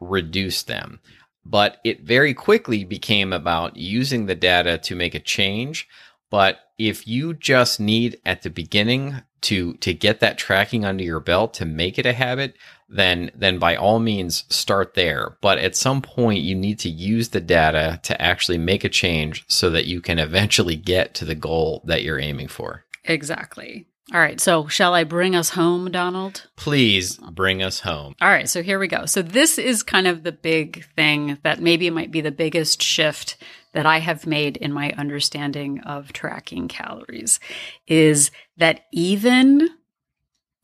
reduce 0.00 0.62
them. 0.62 1.00
But 1.44 1.78
it 1.84 2.02
very 2.02 2.34
quickly 2.34 2.84
became 2.84 3.32
about 3.32 3.76
using 3.76 4.26
the 4.26 4.34
data 4.34 4.78
to 4.78 4.94
make 4.94 5.14
a 5.14 5.20
change. 5.20 5.88
But 6.30 6.60
if 6.78 7.06
you 7.06 7.34
just 7.34 7.80
need 7.80 8.20
at 8.24 8.42
the 8.42 8.50
beginning 8.50 9.22
to 9.42 9.74
to 9.74 9.94
get 9.94 10.20
that 10.20 10.38
tracking 10.38 10.84
under 10.84 11.04
your 11.04 11.20
belt 11.20 11.54
to 11.54 11.64
make 11.64 11.98
it 11.98 12.06
a 12.06 12.12
habit, 12.12 12.56
then 12.88 13.30
then 13.34 13.58
by 13.58 13.76
all 13.76 13.98
means 13.98 14.44
start 14.48 14.94
there. 14.94 15.36
But 15.40 15.58
at 15.58 15.76
some 15.76 16.02
point 16.02 16.40
you 16.40 16.54
need 16.54 16.78
to 16.80 16.88
use 16.88 17.30
the 17.30 17.40
data 17.40 18.00
to 18.04 18.20
actually 18.20 18.58
make 18.58 18.84
a 18.84 18.88
change 18.88 19.44
so 19.48 19.70
that 19.70 19.86
you 19.86 20.00
can 20.00 20.18
eventually 20.18 20.76
get 20.76 21.14
to 21.14 21.24
the 21.24 21.34
goal 21.34 21.82
that 21.86 22.02
you're 22.02 22.20
aiming 22.20 22.48
for. 22.48 22.84
Exactly. 23.04 23.86
All 24.12 24.20
right. 24.20 24.40
So, 24.40 24.66
shall 24.66 24.94
I 24.94 25.04
bring 25.04 25.34
us 25.34 25.50
home, 25.50 25.90
Donald? 25.90 26.46
Please 26.56 27.16
bring 27.16 27.62
us 27.62 27.80
home. 27.80 28.14
All 28.20 28.28
right. 28.28 28.48
So, 28.48 28.62
here 28.62 28.78
we 28.78 28.86
go. 28.86 29.06
So, 29.06 29.22
this 29.22 29.58
is 29.58 29.82
kind 29.82 30.06
of 30.06 30.22
the 30.22 30.32
big 30.32 30.84
thing 30.96 31.38
that 31.44 31.62
maybe 31.62 31.88
might 31.88 32.10
be 32.10 32.20
the 32.20 32.32
biggest 32.32 32.82
shift 32.82 33.36
that 33.72 33.86
I 33.86 33.98
have 33.98 34.26
made 34.26 34.56
in 34.56 34.72
my 34.72 34.92
understanding 34.92 35.80
of 35.80 36.12
tracking 36.12 36.68
calories 36.68 37.40
is 37.86 38.30
that 38.56 38.86
even 38.92 39.68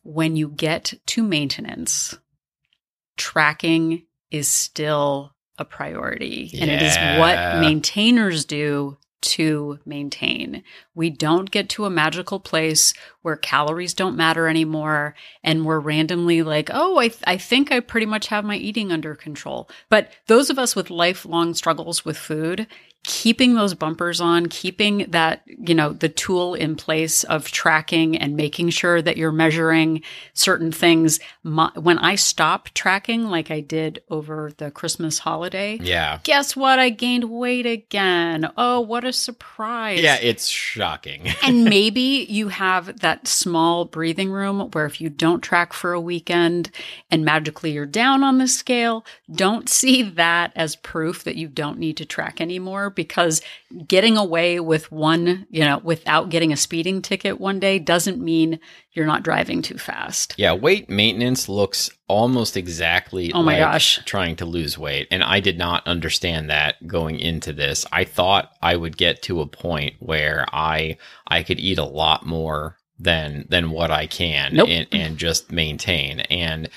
when 0.03 0.37
you 0.37 0.49
get 0.49 0.94
to 1.07 1.23
maintenance, 1.23 2.18
tracking 3.16 4.05
is 4.31 4.49
still 4.49 5.35
a 5.59 5.64
priority. 5.64 6.51
And 6.61 6.71
it 6.71 6.83
is 6.83 6.97
what 7.18 7.61
maintainers 7.61 8.44
do 8.44 8.97
to 9.21 9.79
maintain. 9.85 10.62
We 10.94 11.11
don't 11.11 11.51
get 11.51 11.68
to 11.71 11.85
a 11.85 11.90
magical 11.90 12.38
place 12.38 12.94
where 13.23 13.37
calories 13.37 13.94
don't 13.94 14.16
matter 14.16 14.47
anymore 14.47 15.14
and 15.42 15.64
we're 15.64 15.81
randomly 15.81 16.42
like, 16.42 16.71
oh, 16.73 16.99
I, 16.99 17.09
th- 17.09 17.25
I 17.27 17.37
think 17.37 17.73
I 17.73 17.81
pretty 17.81 18.07
much 18.07 18.29
have 18.29 18.44
my 18.44 18.57
eating 18.57 18.92
under 18.92 19.16
control. 19.16 19.68
But 19.88 20.12
those 20.29 20.51
of 20.51 20.59
us 20.59 20.77
with 20.77 20.90
lifelong 20.90 21.55
struggles 21.55 22.05
with 22.05 22.16
food, 22.16 22.68
keeping 23.05 23.55
those 23.55 23.73
bumpers 23.75 24.21
on, 24.21 24.47
keeping 24.47 25.07
that, 25.09 25.43
you 25.47 25.75
know, 25.75 25.93
the 25.93 26.09
tool 26.11 26.55
in 26.55 26.77
place 26.77 27.25
of 27.25 27.51
tracking 27.51 28.17
and 28.19 28.37
making 28.37 28.69
sure 28.69 29.01
that 29.01 29.17
you're 29.17 29.33
measuring 29.33 30.03
certain 30.35 30.71
things. 30.71 31.19
My, 31.43 31.71
when 31.75 31.99
I 31.99 32.17
stopped 32.17 32.75
tracking, 32.75 33.25
like 33.31 33.51
I 33.51 33.61
did 33.61 34.03
over 34.11 34.53
the 34.59 34.71
Christmas 34.71 35.19
holiday, 35.21 35.79
Yeah. 35.81 36.19
guess 36.23 36.55
what? 36.55 36.79
I 36.79 36.91
gained 36.91 37.25
weight 37.25 37.65
again. 37.65 38.51
Oh, 38.59 38.81
what 38.81 39.05
a 39.05 39.13
surprise. 39.13 40.01
Yeah, 40.03 40.17
it's 40.21 40.49
shocking. 40.49 41.29
and 41.43 41.65
maybe 41.65 42.27
you 42.29 42.49
have 42.49 43.01
that 43.01 43.27
small 43.27 43.87
breathing 43.87 44.31
room 44.31 44.71
where 44.73 44.85
if 44.87 45.01
you 45.01 45.09
don't 45.09 45.41
track 45.41 45.73
for 45.73 45.93
a 45.93 46.01
weekend 46.01 46.71
and 47.11 47.25
magically 47.25 47.71
you're 47.73 47.87
down 47.87 48.23
on 48.23 48.37
the 48.39 48.49
scale, 48.49 49.07
don't 49.35 49.69
see 49.69 50.03
that 50.03 50.53
as 50.57 50.77
proof 50.77 51.25
that 51.25 51.37
you 51.37 51.49
don't 51.49 51.79
need 51.79 51.97
to 51.97 52.05
track 52.05 52.41
anymore 52.41 52.91
because 52.99 53.41
getting 53.87 54.17
away 54.19 54.61
with 54.61 54.93
one, 54.93 55.47
you 55.49 55.65
know, 55.65 55.79
without 55.79 56.29
getting 56.29 56.53
a 56.53 56.57
speeding 56.57 57.01
ticket 57.01 57.41
one 57.41 57.59
day 57.61 57.79
doesn't 57.79 58.21
mean 58.21 58.59
you're 58.93 59.07
not 59.07 59.23
driving 59.23 59.63
too 59.63 59.79
fast. 59.79 60.35
Yeah, 60.37 60.53
weight 60.53 60.91
maintenance 60.91 61.49
looks 61.49 61.89
almost 62.09 62.57
exactly 62.57 63.33
Oh 63.33 63.43
my 63.43 63.61
like 63.61 63.73
gosh. 63.73 64.01
trying 64.05 64.37
to 64.37 64.45
lose 64.45 64.77
weight. 64.77 65.07
And 65.11 65.23
I 65.23 65.41
did 65.41 65.57
not 65.57 65.87
understand 65.87 66.51
that 66.51 66.87
going 66.87 67.19
into 67.21 67.53
this. 67.53 67.87
I 67.93 68.05
thought 68.05 68.51
I 68.61 68.75
would 68.77 68.97
get 68.97 69.23
to 69.23 69.41
a 69.41 69.47
point 69.47 69.95
where 70.01 70.45
I 70.53 70.99
I 71.27 71.43
could 71.45 71.61
eat 71.61 71.79
a 71.79 71.85
lot 71.85 72.27
more 72.27 72.77
than 72.99 73.47
than 73.49 73.71
what 73.71 73.93
I 73.93 74.07
can 74.09 74.55
Nope. 74.55 74.69
and, 74.69 74.87
and 74.91 75.19
just 75.19 75.53
maintain. 75.53 76.21
And 76.21 76.69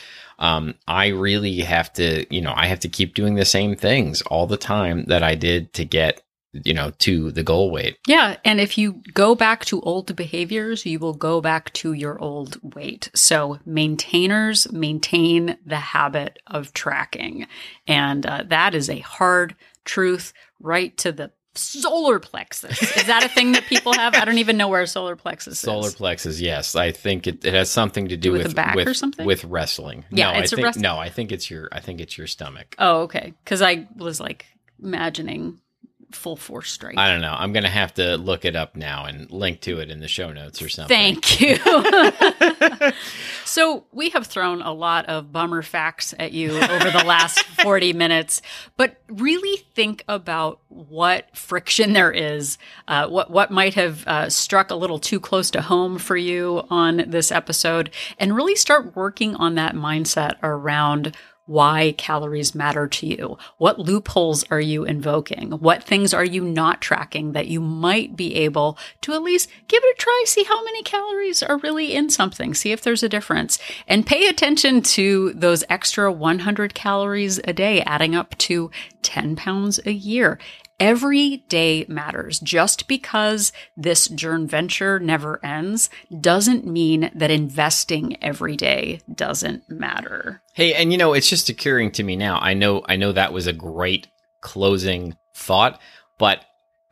um, 0.42 0.74
I 0.88 1.08
really 1.08 1.60
have 1.60 1.94
to, 1.94 2.26
you 2.34 2.42
know, 2.42 2.54
I 2.54 2.66
have 2.66 2.80
to 2.82 2.90
keep 2.90 3.14
doing 3.14 3.36
the 3.36 3.46
same 3.46 3.76
things 3.76 4.22
all 4.24 4.48
the 4.48 4.58
time 4.58 5.06
that 5.06 5.22
I 5.22 5.36
did 5.36 5.72
to 5.74 5.86
get, 5.86 6.24
you 6.52 6.74
know, 6.74 6.90
to 7.00 7.32
the 7.32 7.44
goal 7.44 7.70
weight. 7.70 7.98
Yeah. 8.08 8.38
And 8.44 8.60
if 8.60 8.76
you 8.76 9.04
go 9.14 9.36
back 9.36 9.64
to 9.66 9.80
old 9.82 10.14
behaviors, 10.16 10.84
you 10.84 10.98
will 10.98 11.14
go 11.14 11.42
back 11.42 11.72
to 11.74 11.94
your 11.94 12.20
old 12.20 12.58
weight. 12.76 13.12
So 13.14 13.60
maintainers 13.66 14.70
maintain 14.72 15.58
the 15.64 15.78
habit 15.78 16.40
of 16.48 16.74
tracking. 16.74 17.46
And 17.86 18.26
uh, 18.26 18.44
that 18.48 18.74
is 18.74 18.90
a 18.90 19.00
hard 19.00 19.56
truth 19.86 20.34
right 20.60 20.98
to 20.98 21.12
the 21.12 21.32
solar 21.56 22.20
plexus. 22.20 22.82
Is 22.82 23.06
that 23.06 23.24
a 23.24 23.30
thing 23.30 23.52
that 23.54 23.66
people 23.66 23.94
have? 23.94 24.16
I 24.16 24.26
don't 24.26 24.38
even 24.38 24.58
know 24.58 24.68
where 24.68 24.82
a 24.82 24.88
solar 24.88 25.16
plexus 25.16 25.60
Solar 25.60 25.80
is. 25.80 25.86
Solar 25.86 25.96
plexus, 25.98 26.40
yes. 26.40 26.76
I 26.76 26.92
think 26.92 27.28
it, 27.28 27.44
it 27.46 27.54
has 27.54 27.70
something 27.70 28.08
to 28.10 28.18
do 28.18 28.32
With 28.32 28.44
with 28.44 28.52
the 28.52 28.56
back 28.56 28.76
with, 28.76 28.88
or 28.88 28.94
something? 28.94 29.26
with 29.26 29.44
wrestling. 29.46 30.06
Yeah, 30.12 30.32
no, 30.32 30.40
it's 30.40 30.52
a 30.52 30.56
I 30.56 30.58
think 30.58 30.66
wrest- 30.66 30.80
no, 30.80 30.98
I 30.98 31.10
think 31.10 31.32
it's 31.32 31.50
your 31.50 31.68
I 31.72 31.80
think 31.80 32.00
it's 32.00 32.18
your 32.18 32.28
stomach. 32.28 32.76
Oh, 32.80 33.02
okay. 33.02 33.34
Because 33.44 33.62
I 33.62 33.88
was 33.96 34.20
like 34.20 34.46
imagining 34.82 35.60
full 36.12 36.36
force 36.36 36.72
strike. 36.72 36.98
I 36.98 37.08
don't 37.10 37.22
know. 37.22 37.34
I'm 37.38 37.54
going 37.54 37.64
to 37.64 37.70
have 37.70 37.94
to 37.96 38.18
look 38.18 38.44
it 38.46 38.56
up 38.56 38.76
now 38.76 39.06
and 39.06 39.32
link 39.32 39.62
to 39.62 39.80
it 39.80 39.90
in 39.90 40.00
the 40.02 40.08
show 40.08 40.32
notes 40.32 40.62
or 40.62 40.70
something. 40.70 40.96
Thank 40.96 41.40
you. 41.42 41.58
so, 43.46 43.86
we 43.92 44.10
have 44.10 44.28
thrown 44.28 44.62
a 44.62 44.72
lot 44.72 45.06
of 45.06 45.32
bummer 45.32 45.62
facts 45.62 46.14
at 46.20 46.32
you 46.32 46.52
over 46.52 46.92
the 46.92 47.04
last 47.06 47.44
40 47.62 47.94
minutes, 47.94 48.42
but 48.78 48.98
really 49.08 49.58
think 49.76 50.04
about 50.08 50.60
what 50.70 51.36
friction 51.36 51.94
there 51.94 52.12
is, 52.12 52.58
uh, 52.88 53.08
what, 53.08 53.30
what 53.32 53.52
might 53.52 53.74
have 53.76 54.08
uh, 54.08 54.30
struck 54.30 54.72
a 54.72 54.76
little 54.76 55.00
too 55.00 55.20
close 55.20 55.52
to 55.52 55.62
home 55.62 55.98
for 55.98 56.18
you 56.18 56.64
on 56.70 57.04
this 57.08 57.32
episode, 57.32 57.92
and 58.20 58.36
really 58.36 58.56
start 58.56 58.96
working 58.96 59.36
on 59.36 59.56
that 59.56 59.76
mindset 59.76 60.36
around 60.44 61.16
why 61.52 61.94
calories 61.98 62.56
matter 62.56 62.88
to 62.88 63.06
you. 63.06 63.38
What 63.58 63.78
loopholes 63.78 64.46
are 64.50 64.62
you 64.62 64.86
invoking? 64.86 65.52
What 65.52 65.84
things 65.84 66.14
are 66.14 66.24
you 66.24 66.46
not 66.46 66.80
tracking 66.80 67.34
that 67.34 67.48
you 67.48 67.60
might 67.60 68.16
be 68.16 68.36
able 68.36 68.78
to 69.02 69.14
at 69.14 69.22
least 69.22 69.50
give 69.68 69.84
it 69.84 69.98
a 69.98 70.02
try, 70.02 70.24
see 70.26 70.46
how 70.46 70.64
many 70.64 70.82
calories 70.82 71.44
are 71.44 71.58
really 71.58 71.94
in 71.94 72.10
something, 72.10 72.54
see 72.54 72.72
if 72.72 72.82
there's 72.82 73.04
a 73.04 73.10
difference, 73.10 73.60
and 73.86 74.08
pay 74.08 74.28
attention 74.28 74.82
to 74.82 75.34
those 75.34 75.66
extra 75.70 76.10
100 76.10 76.74
calories 76.74 77.42
a 77.44 77.52
day 77.52 77.82
adding 77.82 78.16
up 78.16 78.38
to 78.38 78.72
10 79.02 79.36
pounds 79.36 79.80
a 79.86 79.92
year. 79.92 80.40
Every 80.82 81.38
day 81.48 81.86
matters. 81.88 82.40
Just 82.40 82.88
because 82.88 83.52
this 83.78 84.08
journey 84.08 84.48
venture 84.48 85.00
never 85.00 85.40
ends 85.46 85.92
doesn't 86.20 86.66
mean 86.66 87.12
that 87.14 87.30
investing 87.30 88.18
every 88.20 88.58
day 88.58 89.02
doesn't 89.14 89.70
matter. 89.70 90.42
Hey, 90.54 90.74
and 90.74 90.92
you 90.92 90.98
know, 90.98 91.14
it's 91.14 91.30
just 91.30 91.50
occurring 91.50 91.92
to 91.92 92.04
me 92.04 92.16
now. 92.16 92.40
I 92.40 92.56
know 92.56 92.82
I 92.90 92.96
know 92.96 93.12
that 93.12 93.32
was 93.32 93.46
a 93.46 93.54
great 93.54 94.08
closing 94.42 95.16
thought, 95.36 95.80
but 96.18 96.44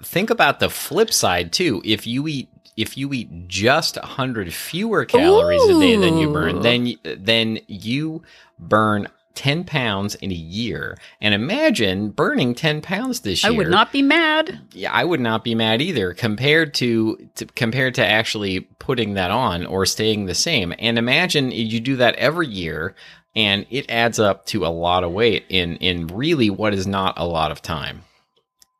think 0.03 0.29
about 0.29 0.59
the 0.59 0.69
flip 0.69 1.11
side 1.11 1.51
too. 1.51 1.81
If 1.83 2.05
you 2.05 2.27
eat 2.27 2.49
if 2.77 2.95
you 2.95 3.11
eat 3.11 3.47
just 3.47 3.97
100 3.97 4.53
fewer 4.53 5.03
calories 5.03 5.63
Ooh. 5.63 5.77
a 5.77 5.81
day 5.81 5.95
than 5.95 6.17
you 6.19 6.31
burn, 6.31 6.61
then 6.61 6.93
then 7.03 7.59
you 7.67 8.21
burn 8.59 9.07
10 9.35 9.63
pounds 9.63 10.15
in 10.15 10.31
a 10.31 10.35
year. 10.35 10.97
And 11.21 11.33
imagine 11.33 12.09
burning 12.09 12.55
10 12.55 12.81
pounds 12.81 13.21
this 13.21 13.43
year. 13.43 13.53
I 13.53 13.55
would 13.55 13.69
not 13.69 13.91
be 13.91 14.01
mad. 14.01 14.59
Yeah, 14.73 14.91
I 14.91 15.03
would 15.03 15.19
not 15.19 15.43
be 15.43 15.55
mad 15.55 15.81
either 15.81 16.13
compared 16.13 16.73
to, 16.75 17.29
to, 17.35 17.45
compared 17.45 17.95
to 17.95 18.05
actually 18.05 18.61
putting 18.79 19.13
that 19.13 19.31
on 19.31 19.65
or 19.65 19.85
staying 19.85 20.25
the 20.25 20.35
same. 20.35 20.73
And 20.77 20.97
imagine 20.97 21.51
you 21.51 21.79
do 21.79 21.95
that 21.97 22.15
every 22.15 22.47
year 22.47 22.95
and 23.35 23.65
it 23.69 23.89
adds 23.89 24.19
up 24.19 24.45
to 24.47 24.65
a 24.65 24.67
lot 24.67 25.03
of 25.03 25.11
weight 25.11 25.45
in 25.49 25.77
in 25.77 26.07
really 26.07 26.49
what 26.49 26.73
is 26.73 26.87
not 26.87 27.17
a 27.17 27.25
lot 27.25 27.51
of 27.51 27.61
time. 27.61 28.03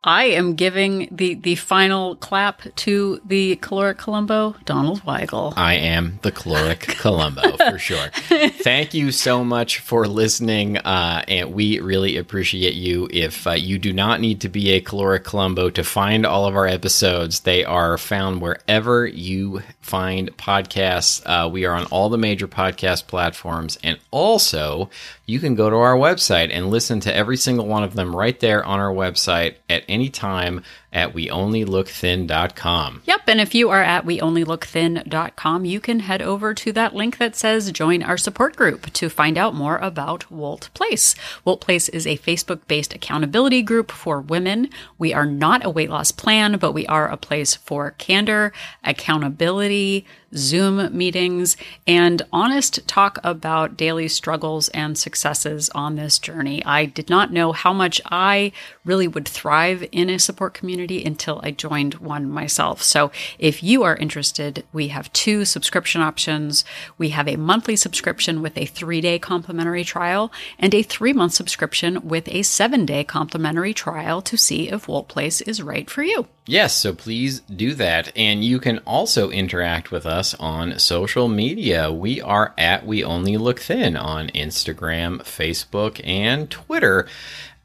I 0.04 0.26
am 0.26 0.56
giving 0.56 1.10
the 1.12 1.34
the 1.34 1.56
final 1.56 2.16
clap 2.16 2.74
to 2.74 3.20
the 3.26 3.58
caloric 3.58 3.98
Columbo, 3.98 4.56
Donald 4.64 5.02
Weigel. 5.04 5.54
I 5.58 5.74
am 5.74 6.20
the 6.22 6.32
caloric 6.32 6.80
Columbo 7.00 7.58
for 7.58 7.78
sure. 7.78 8.08
Thank 8.14 8.94
you 8.94 9.12
so 9.12 9.44
much 9.44 9.80
for 9.80 10.08
listening, 10.08 10.78
uh, 10.78 11.26
and 11.28 11.54
we 11.54 11.82
really 11.82 12.16
appreciate 12.16 12.76
you. 12.76 13.10
If 13.12 13.46
uh, 13.46 13.52
you 13.52 13.78
do 13.78 13.92
not 13.92 14.22
need 14.22 14.40
to 14.42 14.50
be 14.50 14.72
a 14.72 14.80
caloric 14.80 15.26
Columbo 15.26 15.70
to 15.72 15.84
find 15.84 16.26
all 16.26 16.46
of 16.46 16.56
our 16.56 16.68
episodes, 16.68 17.42
they 17.42 17.66
are 17.66 17.98
found 17.98 18.42
wherever 18.42 19.06
you 19.06 19.64
find 19.82 20.36
podcasts. 20.38 21.22
Uh, 21.26 21.50
we 21.50 21.66
are 21.66 21.74
on 21.74 21.86
all 21.88 22.08
the 22.08 22.18
major 22.18 22.48
podcast 22.48 23.08
platforms, 23.08 23.78
and 23.84 24.00
also 24.12 24.90
you 25.30 25.40
can 25.40 25.54
go 25.54 25.70
to 25.70 25.76
our 25.76 25.96
website 25.96 26.50
and 26.52 26.72
listen 26.72 27.00
to 27.02 27.16
every 27.16 27.38
single 27.38 27.68
one 27.68 27.84
of 27.84 27.94
them 27.94 28.16
right 28.16 28.40
there 28.40 28.66
on 28.66 28.80
our 28.80 28.92
website 28.92 29.56
at 29.70 29.84
any 29.88 30.10
time 30.10 30.64
at 30.92 31.14
weonlylookthin.com. 31.14 33.04
Yep, 33.06 33.22
and 33.28 33.40
if 33.40 33.54
you 33.54 33.70
are 33.70 33.84
at 33.84 34.06
weonlylookthin.com, 34.06 35.66
you 35.66 35.80
can 35.80 36.00
head 36.00 36.24
over 36.24 36.56
to 36.56 36.72
that 36.72 36.96
link 36.96 37.20
that 37.20 37.36
says 37.36 37.72
join 37.72 38.02
our 38.02 38.18
support 38.18 38.56
group 38.56 38.92
to 38.94 39.08
find 39.08 39.38
out 39.38 39.54
more 39.54 39.78
about 39.78 40.32
Wolt 40.32 40.70
Place. 40.74 41.14
Wolt 41.46 41.62
Place 41.62 41.90
is 41.90 42.08
a 42.08 42.18
Facebook-based 42.18 42.96
accountability 42.96 43.62
group 43.62 43.92
for 43.92 44.20
women. 44.20 44.70
We 44.98 45.14
are 45.14 45.28
not 45.28 45.64
a 45.64 45.70
weight 45.70 45.92
loss 45.92 46.12
plan, 46.12 46.58
but 46.58 46.72
we 46.72 46.88
are 46.88 47.08
a 47.08 47.18
place 47.18 47.54
for 47.54 47.92
candor, 47.92 48.52
accountability, 48.84 50.08
Zoom 50.36 50.96
meetings, 50.96 51.58
and 51.88 52.22
honest 52.32 52.88
talk 52.88 53.18
about 53.24 53.78
daily 53.78 54.08
struggles 54.08 54.70
and 54.70 54.98
successes 54.98 55.70
on 55.76 55.96
this 55.96 56.20
journey. 56.20 56.64
I 56.66 56.86
did 56.86 57.10
not 57.10 57.32
know 57.32 57.52
how 57.52 57.74
much 57.74 58.02
I 58.06 58.52
really 58.86 59.08
would 59.08 59.28
thrive 59.28 59.88
in 59.92 60.10
a 60.10 60.20
support 60.20 60.54
community 60.54 61.04
until 61.04 61.40
I 61.44 61.52
joined 61.52 61.96
one 61.96 62.30
myself. 62.30 62.84
So 62.84 63.12
if 63.38 63.64
you 63.64 63.84
are 63.84 63.96
interested, 63.96 64.66
we 64.74 64.90
have 64.90 65.12
two 65.14 65.46
subscription 65.46 66.02
options. 66.02 66.64
We 66.98 67.10
have 67.10 67.28
a 67.28 67.36
monthly 67.36 67.76
subscription 67.76 68.42
with 68.42 68.58
a 68.58 68.66
three 68.66 69.02
day 69.02 69.20
complimentary 69.20 69.84
trial 69.84 70.32
and 70.58 70.74
a 70.74 70.84
three 70.84 71.14
month 71.14 71.34
subscription 71.34 72.08
with 72.08 72.28
a 72.28 72.44
seven 72.44 72.86
day 72.86 73.04
complimentary 73.04 73.74
trial 73.74 74.22
to 74.24 74.38
see 74.38 74.70
if 74.70 74.88
Wolt 74.88 75.08
Place 75.08 75.42
is 75.42 75.62
right 75.62 75.90
for 75.90 76.04
you. 76.04 76.28
Yes, 76.46 76.76
so 76.76 76.94
please 76.94 77.42
do 77.42 77.76
that. 77.76 78.12
And 78.16 78.44
you 78.44 78.60
can 78.60 78.80
also 78.80 79.30
interact 79.30 79.92
with 79.92 80.08
us 80.08 80.19
on 80.40 80.78
social 80.80 81.30
media. 81.30 81.92
We 81.92 82.20
are 82.20 82.54
at 82.58 82.86
We 82.86 83.04
Only 83.04 83.38
Look 83.38 83.60
Thin 83.60 83.96
on 83.96 84.28
Instagram, 84.30 85.20
Facebook, 85.20 86.06
and 86.06 86.50
Twitter. 86.52 87.08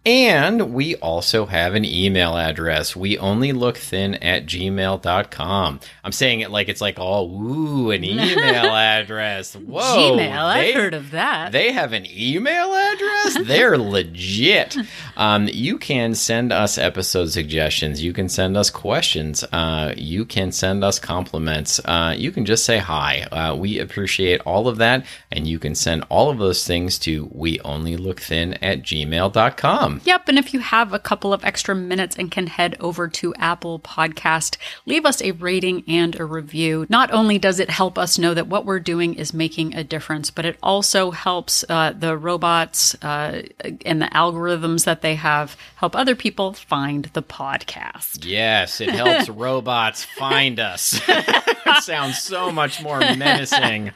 And 0.07 0.75
we 0.75 0.97
also 0.97 1.47
have 1.47 1.75
an 1.75 1.87
email 1.87 2.37
address. 2.37 2.95
We 2.95 3.17
only 3.17 3.53
look 3.53 3.79
thin 3.79 4.17
at 4.17 4.45
gmail.com. 4.45 5.81
I'm 6.05 6.13
saying 6.13 6.41
it 6.41 6.51
like 6.51 6.69
it's 6.69 6.83
like, 6.83 6.97
oh, 6.99 7.27
ooh, 7.27 7.91
an 7.91 8.05
email 8.05 8.37
address. 8.39 9.55
Whoa. 9.55 9.81
Gmail, 9.81 10.17
they, 10.19 10.29
I've 10.31 10.75
heard 10.75 10.93
of 10.93 11.13
that. 11.13 11.53
They 11.53 11.73
have 11.73 11.95
an 11.95 12.05
email 12.07 12.75
address? 12.75 13.39
They're 13.47 13.79
legit. 13.79 14.77
Um, 15.17 15.49
you 15.53 15.79
can 15.79 16.17
send 16.17 16.53
us 16.53 16.77
episode 16.77 17.31
suggestions. 17.31 18.03
You 18.03 18.13
can 18.13 18.29
send 18.29 18.57
us 18.57 18.69
questions. 18.69 19.45
Uh, 19.53 19.95
you 19.97 20.25
can 20.25 20.51
send 20.51 20.83
us 20.83 20.99
compliments. 20.99 21.81
Uh, 21.85 22.15
you 22.17 22.33
can 22.33 22.45
just 22.45 22.65
say 22.65 22.79
hi. 22.79 23.23
Uh, 23.31 23.55
we 23.55 23.79
appreciate 23.79 24.41
all 24.41 24.67
of 24.67 24.79
that. 24.79 25.07
And 25.31 25.47
you 25.47 25.61
can 25.61 25.77
send 25.77 26.05
all 26.09 26.31
of 26.31 26.39
those 26.39 26.67
things 26.67 26.99
to 27.01 27.29
we 27.31 27.61
only 27.61 27.97
look 27.97 28.21
thin 28.21 28.55
at 28.55 28.83
gmail.com. 28.83 29.94
Yep. 30.05 30.29
And 30.29 30.39
if 30.39 30.53
you 30.53 30.61
have 30.61 30.93
a 30.93 30.99
couple 30.99 31.33
of 31.33 31.45
extra 31.45 31.75
minutes 31.75 32.17
and 32.17 32.31
can 32.31 32.47
head 32.47 32.77
over 32.81 33.09
to 33.09 33.35
Apple 33.37 33.79
Podcast, 33.79 34.57
leave 34.87 35.05
us 35.05 35.21
a 35.23 35.33
rating 35.33 35.85
and 35.87 36.19
a 36.19 36.25
review. 36.25 36.87
Not 36.89 37.13
only 37.13 37.39
does 37.39 37.61
it 37.61 37.71
help 37.71 37.99
us 37.99 38.19
know 38.19 38.35
that 38.35 38.47
what 38.47 38.65
we're 38.65 38.81
doing 38.81 39.15
is 39.15 39.35
making 39.35 39.75
a 39.75 39.85
difference, 39.85 40.31
but 40.31 40.45
it 40.45 40.59
also 40.63 41.11
helps 41.11 41.65
uh, 41.69 41.93
the 41.97 42.17
robots 42.17 42.95
uh, 43.03 43.43
and 43.85 44.01
the 44.01 44.07
algorithms 44.07 44.85
that 44.85 45.03
they 45.03 45.15
have 45.15 45.57
help 45.77 45.95
other 45.95 46.15
people 46.15 46.53
find 46.55 47.07
the 47.13 47.23
podcast. 47.23 48.25
Yes, 48.25 48.81
it 48.81 48.91
helps 48.91 49.29
robots 49.29 50.05
find 50.05 50.59
us. 50.59 51.01
sounds 51.83 52.19
so 52.19 52.51
much 52.51 52.83
more 52.83 52.99
menacing 53.01 53.93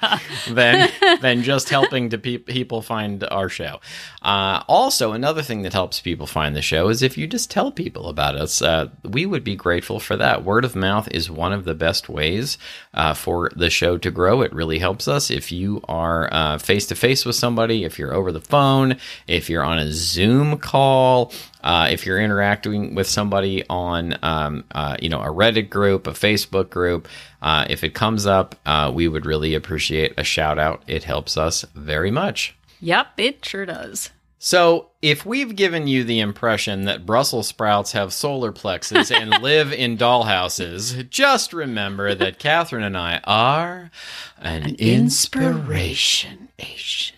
than 0.48 0.90
than 1.20 1.42
just 1.42 1.68
helping 1.68 2.10
to 2.10 2.18
pe- 2.18 2.38
people 2.38 2.82
find 2.82 3.24
our 3.24 3.48
show. 3.48 3.80
Uh, 4.22 4.62
also, 4.68 5.12
another 5.12 5.42
thing 5.42 5.62
that 5.62 5.72
helps 5.72 5.87
people 6.00 6.26
find 6.26 6.54
the 6.54 6.62
show 6.62 6.88
is 6.88 7.02
if 7.02 7.18
you 7.18 7.26
just 7.26 7.50
tell 7.50 7.72
people 7.72 8.08
about 8.08 8.36
us. 8.36 8.62
Uh, 8.62 8.88
we 9.04 9.26
would 9.26 9.44
be 9.44 9.56
grateful 9.56 10.00
for 10.00 10.16
that. 10.16 10.44
Word 10.44 10.64
of 10.64 10.76
mouth 10.76 11.08
is 11.10 11.30
one 11.30 11.52
of 11.52 11.64
the 11.64 11.74
best 11.74 12.08
ways 12.08 12.58
uh, 12.94 13.14
for 13.14 13.50
the 13.56 13.70
show 13.70 13.98
to 13.98 14.10
grow. 14.10 14.42
It 14.42 14.52
really 14.52 14.78
helps 14.78 15.08
us. 15.08 15.30
If 15.30 15.50
you 15.50 15.82
are 15.88 16.58
face 16.58 16.86
to 16.86 16.94
face 16.94 17.24
with 17.24 17.36
somebody, 17.36 17.84
if 17.84 17.98
you're 17.98 18.14
over 18.14 18.32
the 18.32 18.40
phone, 18.40 18.96
if 19.26 19.50
you're 19.50 19.64
on 19.64 19.78
a 19.78 19.92
Zoom 19.92 20.58
call, 20.58 21.32
uh, 21.62 21.88
if 21.90 22.06
you're 22.06 22.20
interacting 22.20 22.94
with 22.94 23.06
somebody 23.06 23.64
on, 23.68 24.16
um, 24.22 24.64
uh, 24.72 24.96
you 25.00 25.08
know, 25.08 25.20
a 25.20 25.26
Reddit 25.26 25.70
group, 25.70 26.06
a 26.06 26.12
Facebook 26.12 26.70
group, 26.70 27.08
uh, 27.42 27.66
if 27.68 27.84
it 27.84 27.94
comes 27.94 28.26
up, 28.26 28.54
uh, 28.64 28.90
we 28.94 29.08
would 29.08 29.26
really 29.26 29.54
appreciate 29.54 30.14
a 30.16 30.24
shout 30.24 30.58
out. 30.58 30.82
It 30.86 31.04
helps 31.04 31.36
us 31.36 31.64
very 31.74 32.10
much. 32.10 32.56
Yep, 32.80 33.08
it 33.18 33.44
sure 33.44 33.66
does. 33.66 34.10
So, 34.40 34.90
if 35.02 35.26
we've 35.26 35.56
given 35.56 35.88
you 35.88 36.04
the 36.04 36.20
impression 36.20 36.84
that 36.84 37.04
Brussels 37.04 37.48
sprouts 37.48 37.92
have 37.92 38.12
solar 38.12 38.52
plexus 38.52 39.10
and 39.10 39.30
live 39.42 39.72
in 39.72 39.98
dollhouses, 39.98 41.08
just 41.10 41.52
remember 41.52 42.14
that 42.14 42.38
Catherine 42.38 42.84
and 42.84 42.96
I 42.96 43.20
are 43.24 43.90
an, 44.38 44.62
an 44.62 44.74
inspiration. 44.76 46.50
inspiration. 46.56 47.16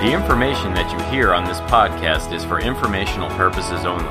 The 0.00 0.12
information 0.12 0.74
that 0.74 0.92
you 0.92 1.04
hear 1.10 1.34
on 1.34 1.44
this 1.44 1.60
podcast 1.62 2.32
is 2.32 2.44
for 2.44 2.60
informational 2.60 3.28
purposes 3.30 3.84
only. 3.84 4.04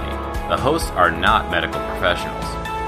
The 0.50 0.58
hosts 0.58 0.90
are 0.92 1.12
not 1.12 1.50
medical 1.50 1.80
professionals. 1.80 2.57